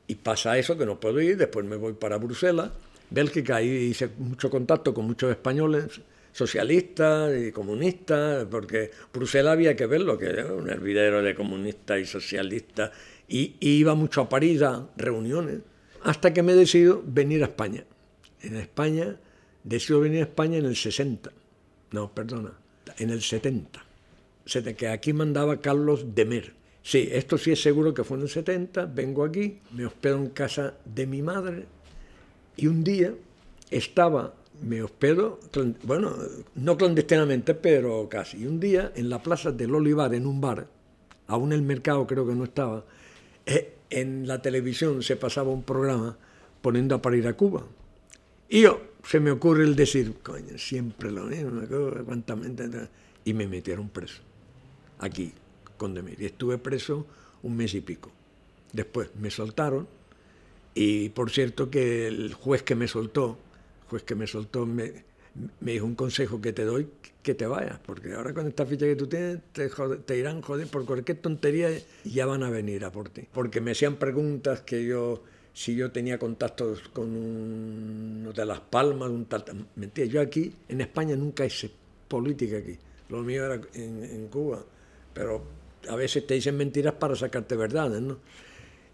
[0.07, 2.71] y pasa eso que no puedo ir, después me voy para Bruselas
[3.09, 6.01] Bélgica y hice mucho contacto con muchos españoles,
[6.31, 12.05] socialistas y comunistas, porque Bruselas había que verlo, que era un hervidero de comunistas y
[12.05, 12.91] socialistas,
[13.27, 15.59] y, iba mucho a París a reuniones,
[16.03, 17.83] hasta que me decido venir a España.
[18.41, 19.17] En España,
[19.63, 21.31] decido venir a España en el 60,
[21.91, 22.53] no, perdona,
[22.97, 23.85] en el 70,
[24.77, 26.53] que aquí mandaba Carlos Demer.
[26.81, 30.29] Sí, esto sí es seguro que fue en el 70, vengo aquí, me hospedo en
[30.29, 31.65] casa de mi madre,
[32.59, 33.13] y un día
[33.71, 35.39] estaba me hospedo,
[35.83, 36.13] bueno,
[36.55, 38.39] no clandestinamente, pero casi.
[38.39, 40.67] Y un día en la plaza del Olivar, en un bar,
[41.27, 42.83] aún el mercado creo que no estaba,
[43.45, 46.17] eh, en la televisión se pasaba un programa
[46.61, 47.63] poniendo a parir a Cuba.
[48.49, 51.61] Y yo, se me ocurre el decir, coño, siempre lo mismo,
[53.23, 54.21] y me metieron preso,
[54.99, 55.33] aquí,
[55.77, 56.21] con Demir.
[56.21, 57.05] Y estuve preso
[57.43, 58.11] un mes y pico.
[58.73, 59.87] Después me soltaron,
[60.73, 63.37] y por cierto que el juez que me soltó,
[63.89, 65.03] pues que me soltó, me,
[65.59, 66.87] me dijo un consejo que te doy,
[67.23, 69.69] que te vayas, porque ahora con esta ficha que tú tienes te,
[70.05, 71.69] te irán joder por cualquier tontería
[72.03, 73.27] y ya van a venir a por ti.
[73.31, 79.09] Porque me hacían preguntas que yo, si yo tenía contactos con uno de Las Palmas,
[79.09, 79.43] un tal...
[79.75, 81.71] Mentira, yo aquí, en España nunca hice
[82.07, 82.77] política aquí,
[83.09, 84.63] lo mío era en, en Cuba,
[85.13, 85.43] pero
[85.87, 88.17] a veces te dicen mentiras para sacarte verdades, ¿no?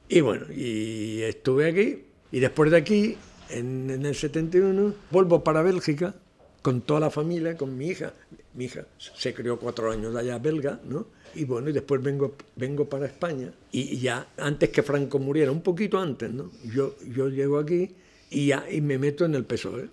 [0.07, 3.17] Y bueno, y estuve aquí, y después de aquí
[3.49, 6.15] en, el 71 vuelvo para Bélgica
[6.61, 8.13] con toda la familia, con mi hija.
[8.53, 11.07] Mi hija se crió cuatro años allá belga, ¿no?
[11.35, 13.51] Y bueno, y después vengo, vengo para España.
[13.71, 16.51] Y ya antes que Franco muriera, un poquito antes, ¿no?
[16.63, 17.89] Yo, yo llego aquí
[18.29, 19.89] y, ya, y me meto en el PSOE,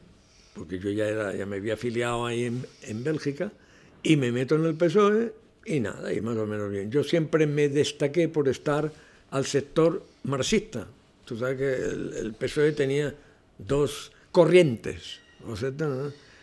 [0.54, 3.52] porque yo ya, era, ya me había afiliado ahí en, en Bélgica,
[4.02, 5.32] y me meto en el PSOE
[5.64, 6.90] y nada, y más o menos bien.
[6.90, 8.92] Yo siempre me destaqué por estar
[9.32, 10.86] al sector marxista.
[11.24, 11.74] Tú sabes que
[12.20, 13.14] el, PSOE tenía
[13.58, 15.72] dos corrientes, o sea,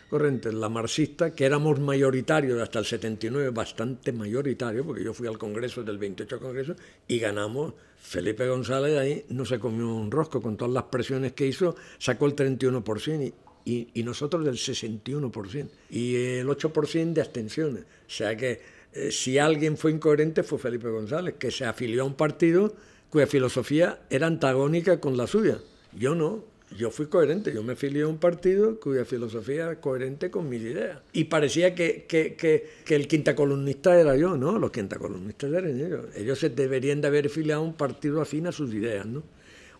[0.08, 5.38] corrientes, la marxista, que éramos mayoritarios hasta el 79, bastante mayoritario, porque yo fui al
[5.38, 6.74] Congreso del 28 Congreso
[7.06, 7.74] y ganamos.
[8.02, 12.26] Felipe González ahí no se comió un rosco con todas las presiones que hizo, sacó
[12.26, 13.32] el 31%
[13.66, 17.82] y, y, nosotros del 61% y el 8% de abstenciones.
[17.82, 22.06] O sea que eh, si alguien fue incoherente fue Felipe González, que se afilió a
[22.06, 22.74] un partido
[23.08, 25.58] cuya filosofía era antagónica con la suya.
[25.92, 26.44] Yo no,
[26.76, 30.62] yo fui coherente, yo me afilié a un partido cuya filosofía era coherente con mis
[30.62, 31.00] ideas.
[31.12, 34.58] Y parecía que, que, que, el quinta columnista era yo, ¿no?
[34.58, 36.06] Los quinta columnistas eran ellos.
[36.16, 39.22] Ellos se deberían de haber afiliado a un partido afín a sus ideas, ¿no?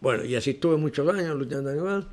[0.00, 2.08] Bueno, y así estuve muchos años luchando igual,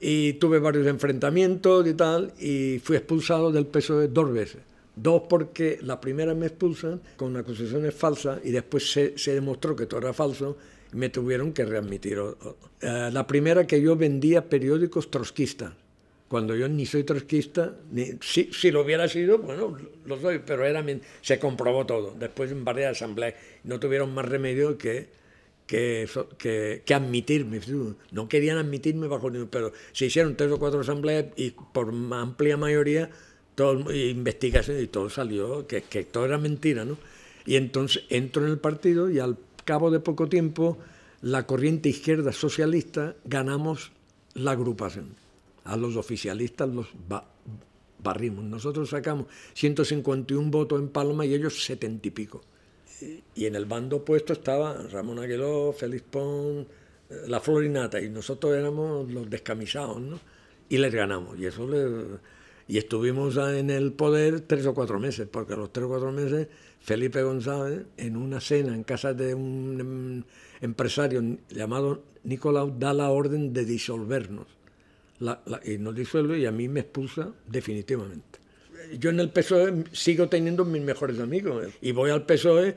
[0.00, 4.62] y tuve varios enfrentamientos y tal, y fui expulsado del PSOE dos veces.
[4.94, 9.86] Dos porque la primera me expulsan con acusaciones falsas y después se, se demostró que
[9.86, 10.56] todo era falso
[10.92, 12.18] me tuvieron que readmitir.
[12.80, 15.72] Eh, la primera que yo vendía periódicos trotskistas,
[16.28, 19.76] cuando yo ni soy trotskista, ni, si, si, lo hubiera sido, bueno,
[20.06, 20.84] lo soy, pero era,
[21.20, 22.14] se comprobó todo.
[22.18, 23.34] Después en varias asambleas
[23.64, 25.08] no tuvieron más remedio que,
[25.66, 27.60] que, que, que admitirme.
[28.12, 32.56] No querían admitirme bajo ningún, pero se hicieron tres o cuatro asambleas y por amplia
[32.56, 33.10] mayoría
[33.54, 36.98] todo, investigación y todo salió, que, que todo era mentira, ¿no?
[37.46, 40.78] Y entonces entro en el partido y al cabo de poco tiempo,
[41.20, 43.92] la corriente izquierda socialista ganamos
[44.34, 45.14] la agrupación.
[45.64, 46.88] A los oficialistas los
[48.02, 48.44] barrimos.
[48.44, 52.42] Nosotros sacamos 151 votos en Palma y ellos 70 y pico.
[53.34, 56.66] Y en el bando opuesto estaba Ramón Aguiló, Félix Pons,
[57.10, 60.20] eh, la Florinata, y nosotros éramos los descamisados, ¿no?
[60.68, 61.38] Y les ganamos.
[61.38, 61.66] Y eso
[62.68, 66.12] y estuvimos en el poder tres o cuatro meses, porque a los tres o cuatro
[66.12, 66.48] meses
[66.80, 70.22] Felipe González, en una cena en casa de un em,
[70.60, 74.46] empresario llamado Nicolau, da la orden de disolvernos.
[75.64, 78.40] y nos disuelve y a mí me expulsa definitivamente.
[78.98, 82.74] Yo en el PSOE sigo teniendo mis mejores amigos y voy al PSOE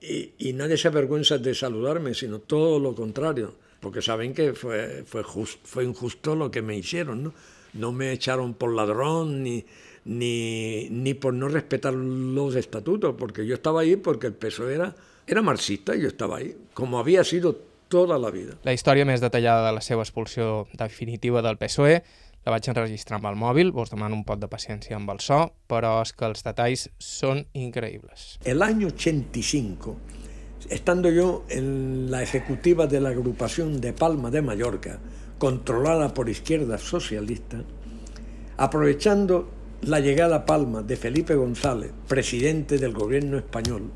[0.00, 5.24] y, nadie se avergüenza de saludarme, sino todo lo contrario, porque saben que fue, fue,
[5.24, 7.24] fue injusto lo que me hicieron.
[7.24, 7.34] ¿no?
[7.78, 9.64] No me echaron por ladrón ni,
[10.04, 14.94] ni, ni por no respetar los estatutos, porque yo estaba ahí porque el PSOE era,
[15.26, 17.56] era marxista y yo estaba ahí, como había sido
[17.88, 18.58] tota la vida.
[18.68, 22.02] La història més detallada de la seva expulsió definitiva del PSOE
[22.48, 25.40] la vaig enregistrar amb el mòbil, vos demano un pot de paciència amb el so,
[25.68, 28.38] però és que els detalls són increïbles.
[28.44, 29.96] El año 85,
[30.70, 34.98] estando yo en la ejecutiva de la agrupación de Palma de Mallorca,
[35.38, 37.62] controlada por izquierda socialista,
[38.56, 39.48] aprovechando
[39.82, 43.90] la llegada a Palma de Felipe González, presidente del gobierno español,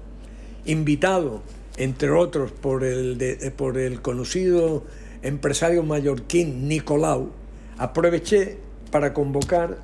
[0.65, 1.43] invitado,
[1.77, 3.19] entre otros, por el,
[3.57, 4.85] por el conocido
[5.23, 7.31] empresario mallorquín Nicolau,
[7.79, 8.59] aproveché
[8.91, 9.79] para convocar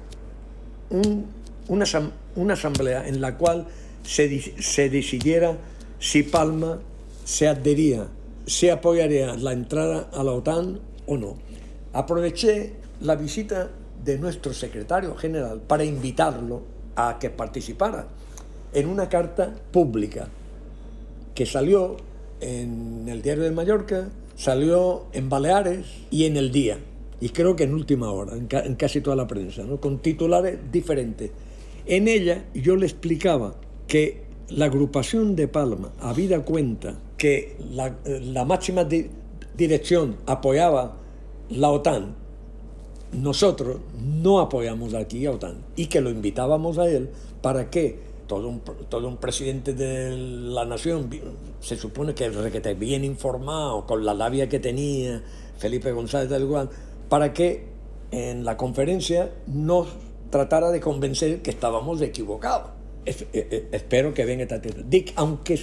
[1.69, 1.85] una,
[2.37, 3.67] una, asamblea en la cual
[4.03, 5.57] se, se decidiera
[5.99, 6.79] si Palma
[7.25, 8.07] se adhería,
[8.47, 11.47] se apoyaría la entrada a la OTAN o no.
[11.93, 13.70] Aproveché la visita
[14.03, 16.62] de nuestro secretario general para invitarlo
[16.97, 18.07] a que participara
[18.72, 20.28] en una carta pública
[21.34, 21.97] que salió
[22.41, 26.78] en el Diario de Mallorca, salió en Baleares y en El Día,
[27.20, 29.80] y creo que en última hora, en, casi toda la prensa, ¿no?
[29.80, 31.30] con titulares diferentes.
[31.86, 33.55] En ella yo le explicaba
[33.86, 38.86] que la agrupación de Palma, habida cuenta que la, máxima
[39.57, 40.97] dirección apoyaba
[41.51, 42.14] la OTAN,
[43.12, 48.49] nosotros no apoyamos aquí a OTAN y que lo invitábamos a él para que todo
[48.49, 51.09] un, todo un presidente de la nación
[51.61, 55.22] se supone que requete bien informado, con la labia que tenía
[55.57, 56.68] Felipe González del Guan,
[57.09, 57.64] para que
[58.11, 59.88] en la conferencia nos
[60.30, 62.70] tratara de convencer que estábamos equivocados.
[63.07, 64.82] Eh, eh, espero que venga esta tierra.
[64.86, 65.59] Dick, aunque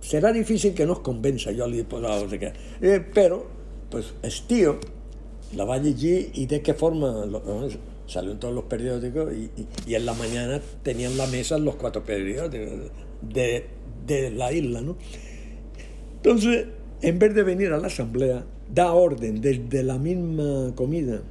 [0.00, 3.46] será difícil que nos convenza, yo al diputado, eh, pero
[3.90, 4.78] pues es tío,
[5.56, 7.24] la va allí y de qué forma
[8.06, 12.50] salió en todos los periódicos y, en la mañana tenían la mesa los cuatro periódicos
[13.22, 13.64] de,
[14.06, 14.96] de la isla, ¿no?
[16.16, 16.66] Entonces,
[17.00, 18.44] en vez de venir a la asamblea,
[18.74, 21.22] da orden desde la misma comida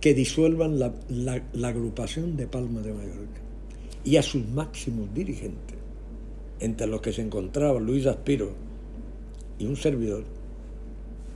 [0.00, 3.40] que disuelvan la, la, agrupación de Palma de Mallorca
[4.04, 5.76] y a sus máximos dirigentes,
[6.60, 8.50] entre los que se encontraba Luis Aspiro
[9.58, 10.24] y un servidor,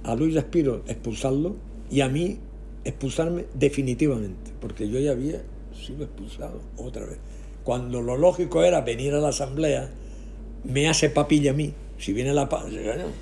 [0.05, 1.57] a Luis Aspiro expulsarlo
[1.91, 2.39] y a mí
[2.85, 5.43] expulsarme definitivamente, porque yo ya había
[5.75, 7.19] sido expulsado otra vez.
[7.65, 9.91] Cuando lo lógico era venir a la asamblea,
[10.65, 12.49] me hace papilla a mí, si viene la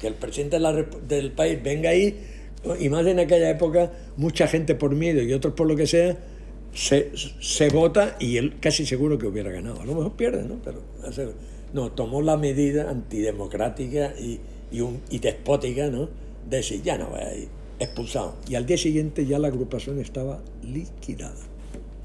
[0.01, 0.59] que el presidente
[1.09, 2.16] del país venga ahí,
[2.79, 6.16] y más en aquella época, mucha gente por miedo y otros por lo que sea,
[6.73, 9.81] se, se vota y él casi seguro que hubiera ganado.
[9.81, 10.57] A lo mejor pierde, ¿no?
[10.62, 10.83] Pero
[11.73, 14.41] no, tomó la medida antidemocrática y,
[14.71, 16.09] y, un, y despótica, ¿no?
[16.49, 17.49] De decir, ya no voy a ir,
[17.79, 18.37] expulsado.
[18.49, 21.45] Y al día siguiente ya la agrupación estaba liquidada.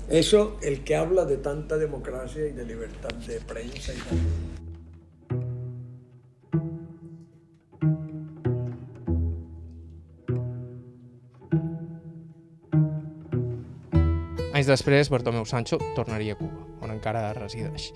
[0.10, 4.20] Eso, el que habla de tanta democracia y de libertad de prensa y tal.
[14.54, 17.90] Anys després, Bartomeu Sancho tornaria a Cuba, on encara resideix.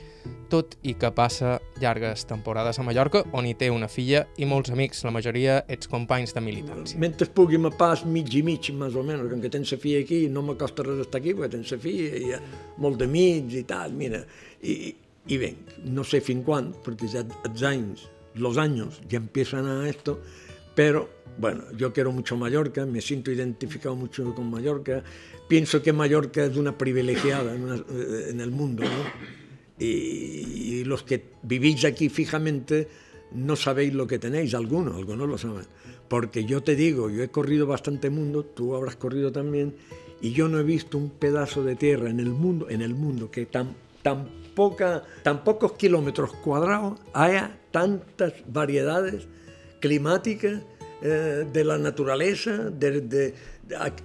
[0.47, 4.71] Tot i que passa llargues temporades a Mallorca, on hi té una filla i molts
[4.71, 6.99] amics, la majoria ets companys de militància.
[7.01, 10.21] Mentre pugui me pas mig i mig, més o menys, que tens la filla aquí,
[10.31, 12.41] no me costa res estar aquí, perquè tens la filla hi ha
[12.83, 14.23] molt d'amics i tal, mira.
[14.63, 14.95] I,
[15.27, 15.51] i bé,
[15.91, 20.19] no sé fins quan, perquè ja els anys, los años, ja empiezan a esto,
[20.75, 25.03] però, bueno, yo quiero mucho Mallorca, me siento identificado mucho con Mallorca,
[25.47, 29.46] pienso que Mallorca es una privilegiada en, el mundo, ¿no?
[29.80, 32.88] Y, los que vivís aquí fijamente
[33.34, 35.65] no sabéis lo que tenéis, algunos, algunos lo saben.
[36.07, 39.75] Porque yo te digo, yo he corrido bastante mundo, tú habrás corrido también,
[40.21, 43.30] y yo no he visto un pedazo de tierra en el mundo, en el mundo
[43.30, 49.28] que tan, tan, poca, tan pocos kilómetros cuadrados haya tantas variedades
[49.82, 50.61] climáticas
[51.01, 53.34] eh, de la naturaleza, de, de,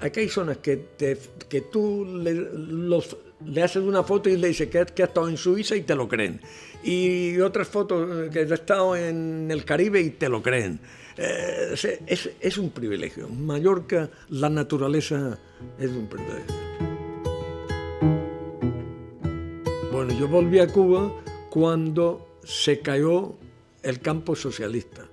[0.00, 1.16] aquí hay zonas que, te,
[1.48, 3.16] que tú le, los,
[3.46, 5.94] le, haces una foto y le dices que, que has estado en Suiza y te
[5.94, 6.40] lo creen.
[6.82, 10.80] Y otras fotos eh, que has estado en el Caribe y te lo creen.
[11.16, 11.74] Eh,
[12.06, 13.28] es, es un privilegio.
[13.28, 15.38] Mallorca la naturaleza
[15.78, 16.54] es un privilegio.
[19.92, 21.12] Bueno, yo volví a Cuba
[21.50, 23.34] cuando se cayó
[23.82, 25.06] el campo socialista.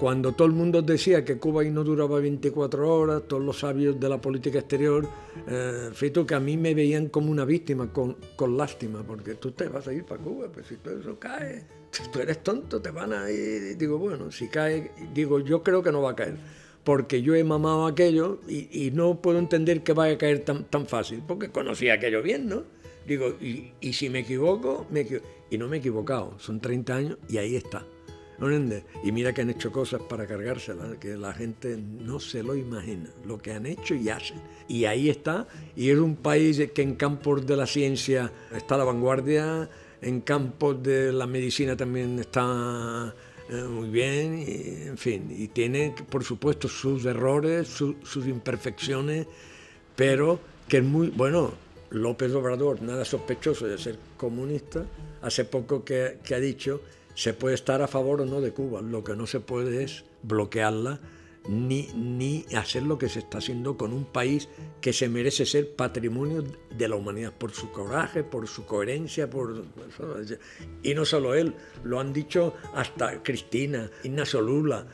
[0.00, 4.08] Cuando todo el mundo decía que Cuba no duraba 24 horas, todos los sabios de
[4.08, 5.06] la política exterior,
[5.46, 5.90] eh,
[6.26, 8.16] que a mí me veían como una víctima, con,
[8.56, 12.10] lástima, porque tú te vas a ir para Cuba, pues si todo eso cae, si
[12.10, 13.76] tú eres tonto, te van a ir.
[13.76, 16.36] Digo, bueno, si cae, digo, yo creo que no va a caer,
[16.82, 20.86] porque yo he mamado aquello y, no puedo entender que vaya a caer tan, tan
[20.86, 22.62] fácil, porque conocía aquello bien, ¿no?
[23.06, 25.26] Digo, y, y si me equivoco, me equivoco.
[25.50, 27.84] Y no me he equivocado, son 30 años y ahí está.
[29.02, 33.10] Y mira que han hecho cosas para cargársela, que la gente no se lo imagina,
[33.26, 34.40] lo que han hecho y hacen.
[34.66, 38.78] Y ahí está, y es un país que en campos de la ciencia está a
[38.78, 39.68] la vanguardia,
[40.00, 43.14] en campos de la medicina también está
[43.50, 49.26] eh, muy bien, y, en fin, y tiene por supuesto sus errores, sus imperfecciones,
[49.94, 51.52] pero que es muy, bueno,
[51.90, 54.86] López Obrador, nada sospechoso de ser comunista,
[55.20, 56.80] hace poco que, que ha dicho
[57.14, 60.04] se puede estar a favor o no de Cuba, lo que no se puede es
[60.22, 61.00] bloquearla
[61.48, 64.48] ni, ni hacer lo que se está haciendo con un país
[64.80, 66.44] que se merece ser patrimonio
[66.76, 69.64] de la humanidad por su coraje, por su coherencia, por
[70.82, 71.54] y no solo él,
[71.84, 74.86] lo han dicho hasta Cristina, Ignacio Lula,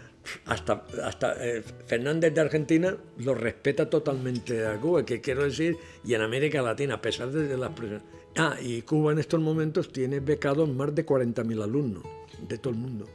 [0.46, 6.14] hasta, hasta eh, Fernández de Argentina lo respeta totalmente a Cuba, que quiero decir, y
[6.14, 8.02] en América Latina, a pesar de las presiones.
[8.38, 12.02] Ah, y Cuba en estos momentos tiene becados más de 40.000 alumnos
[12.46, 13.06] de todo el mundo.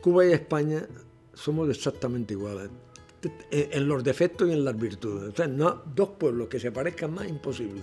[0.00, 0.86] Cuba y España
[1.34, 2.70] somos exactamente iguales,
[3.50, 5.32] en los defectos y en las virtudes.
[5.32, 7.82] O sea, no, dos pueblos que se parezcan más, imposible.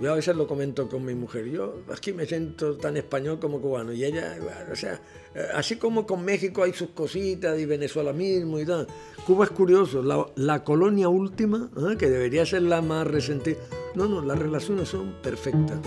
[0.00, 3.60] Yo a veces lo comento con mi mujer, yo aquí me siento tan español como
[3.60, 4.36] cubano, y ella,
[4.70, 5.00] o sea,
[5.34, 8.86] eh, así como con México hay sus cositas y Venezuela mismo y tal,
[9.26, 10.02] Cuba es curioso,
[10.36, 11.96] la, colonia última, ¿eh?
[11.96, 13.56] que debería ser la más resentida,
[13.94, 15.78] no, no, las relaciones son perfectas.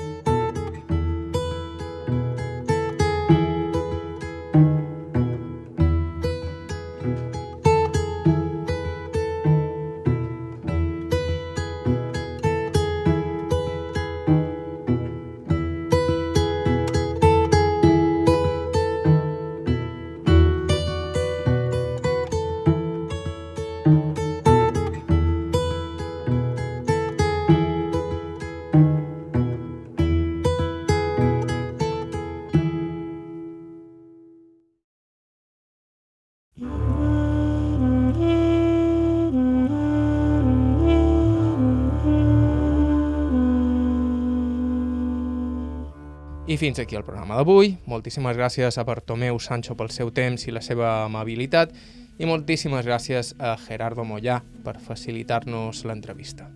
[46.58, 47.76] Fins aquí el programa d'avui.
[47.86, 51.76] Moltíssimes gràcies a Bartomeu Sancho pel seu temps i la seva amabilitat
[52.18, 56.48] i moltíssimes gràcies a Gerardo Mollà per facilitar-nos l'entrevista.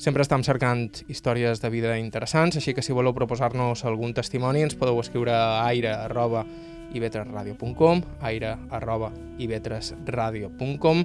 [0.00, 4.78] Sempre estem cercant històries de vida interessants, així que si voleu proposar-nos algun testimoni ens
[4.78, 6.46] podeu escriure a aire arroba
[6.96, 11.04] ivetresradio.com aire arroba ivetresradio.com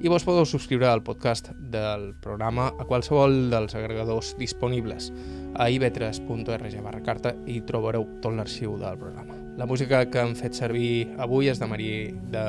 [0.00, 5.10] i vos podeu subscriure al podcast del programa a qualsevol dels agregadors disponibles.
[5.54, 9.36] A ib3.rg barra carta i trobareu tot l'arxiu del programa.
[9.58, 12.06] La música que hem fet servir avui és de Maria...
[12.32, 12.46] De...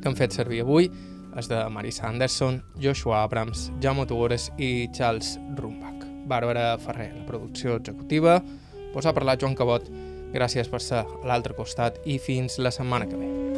[0.00, 0.90] que hem fet servir avui
[1.38, 6.06] és de Marisa Anderson, Joshua Abrams, Jaume Tugores i Charles Rumbach.
[6.30, 8.40] Bàrbara Ferrer, la producció executiva.
[8.94, 9.86] Vos ha parlat Joan Cabot.
[10.34, 13.49] Gràcies per ser a l'altre costat i fins la setmana que ve.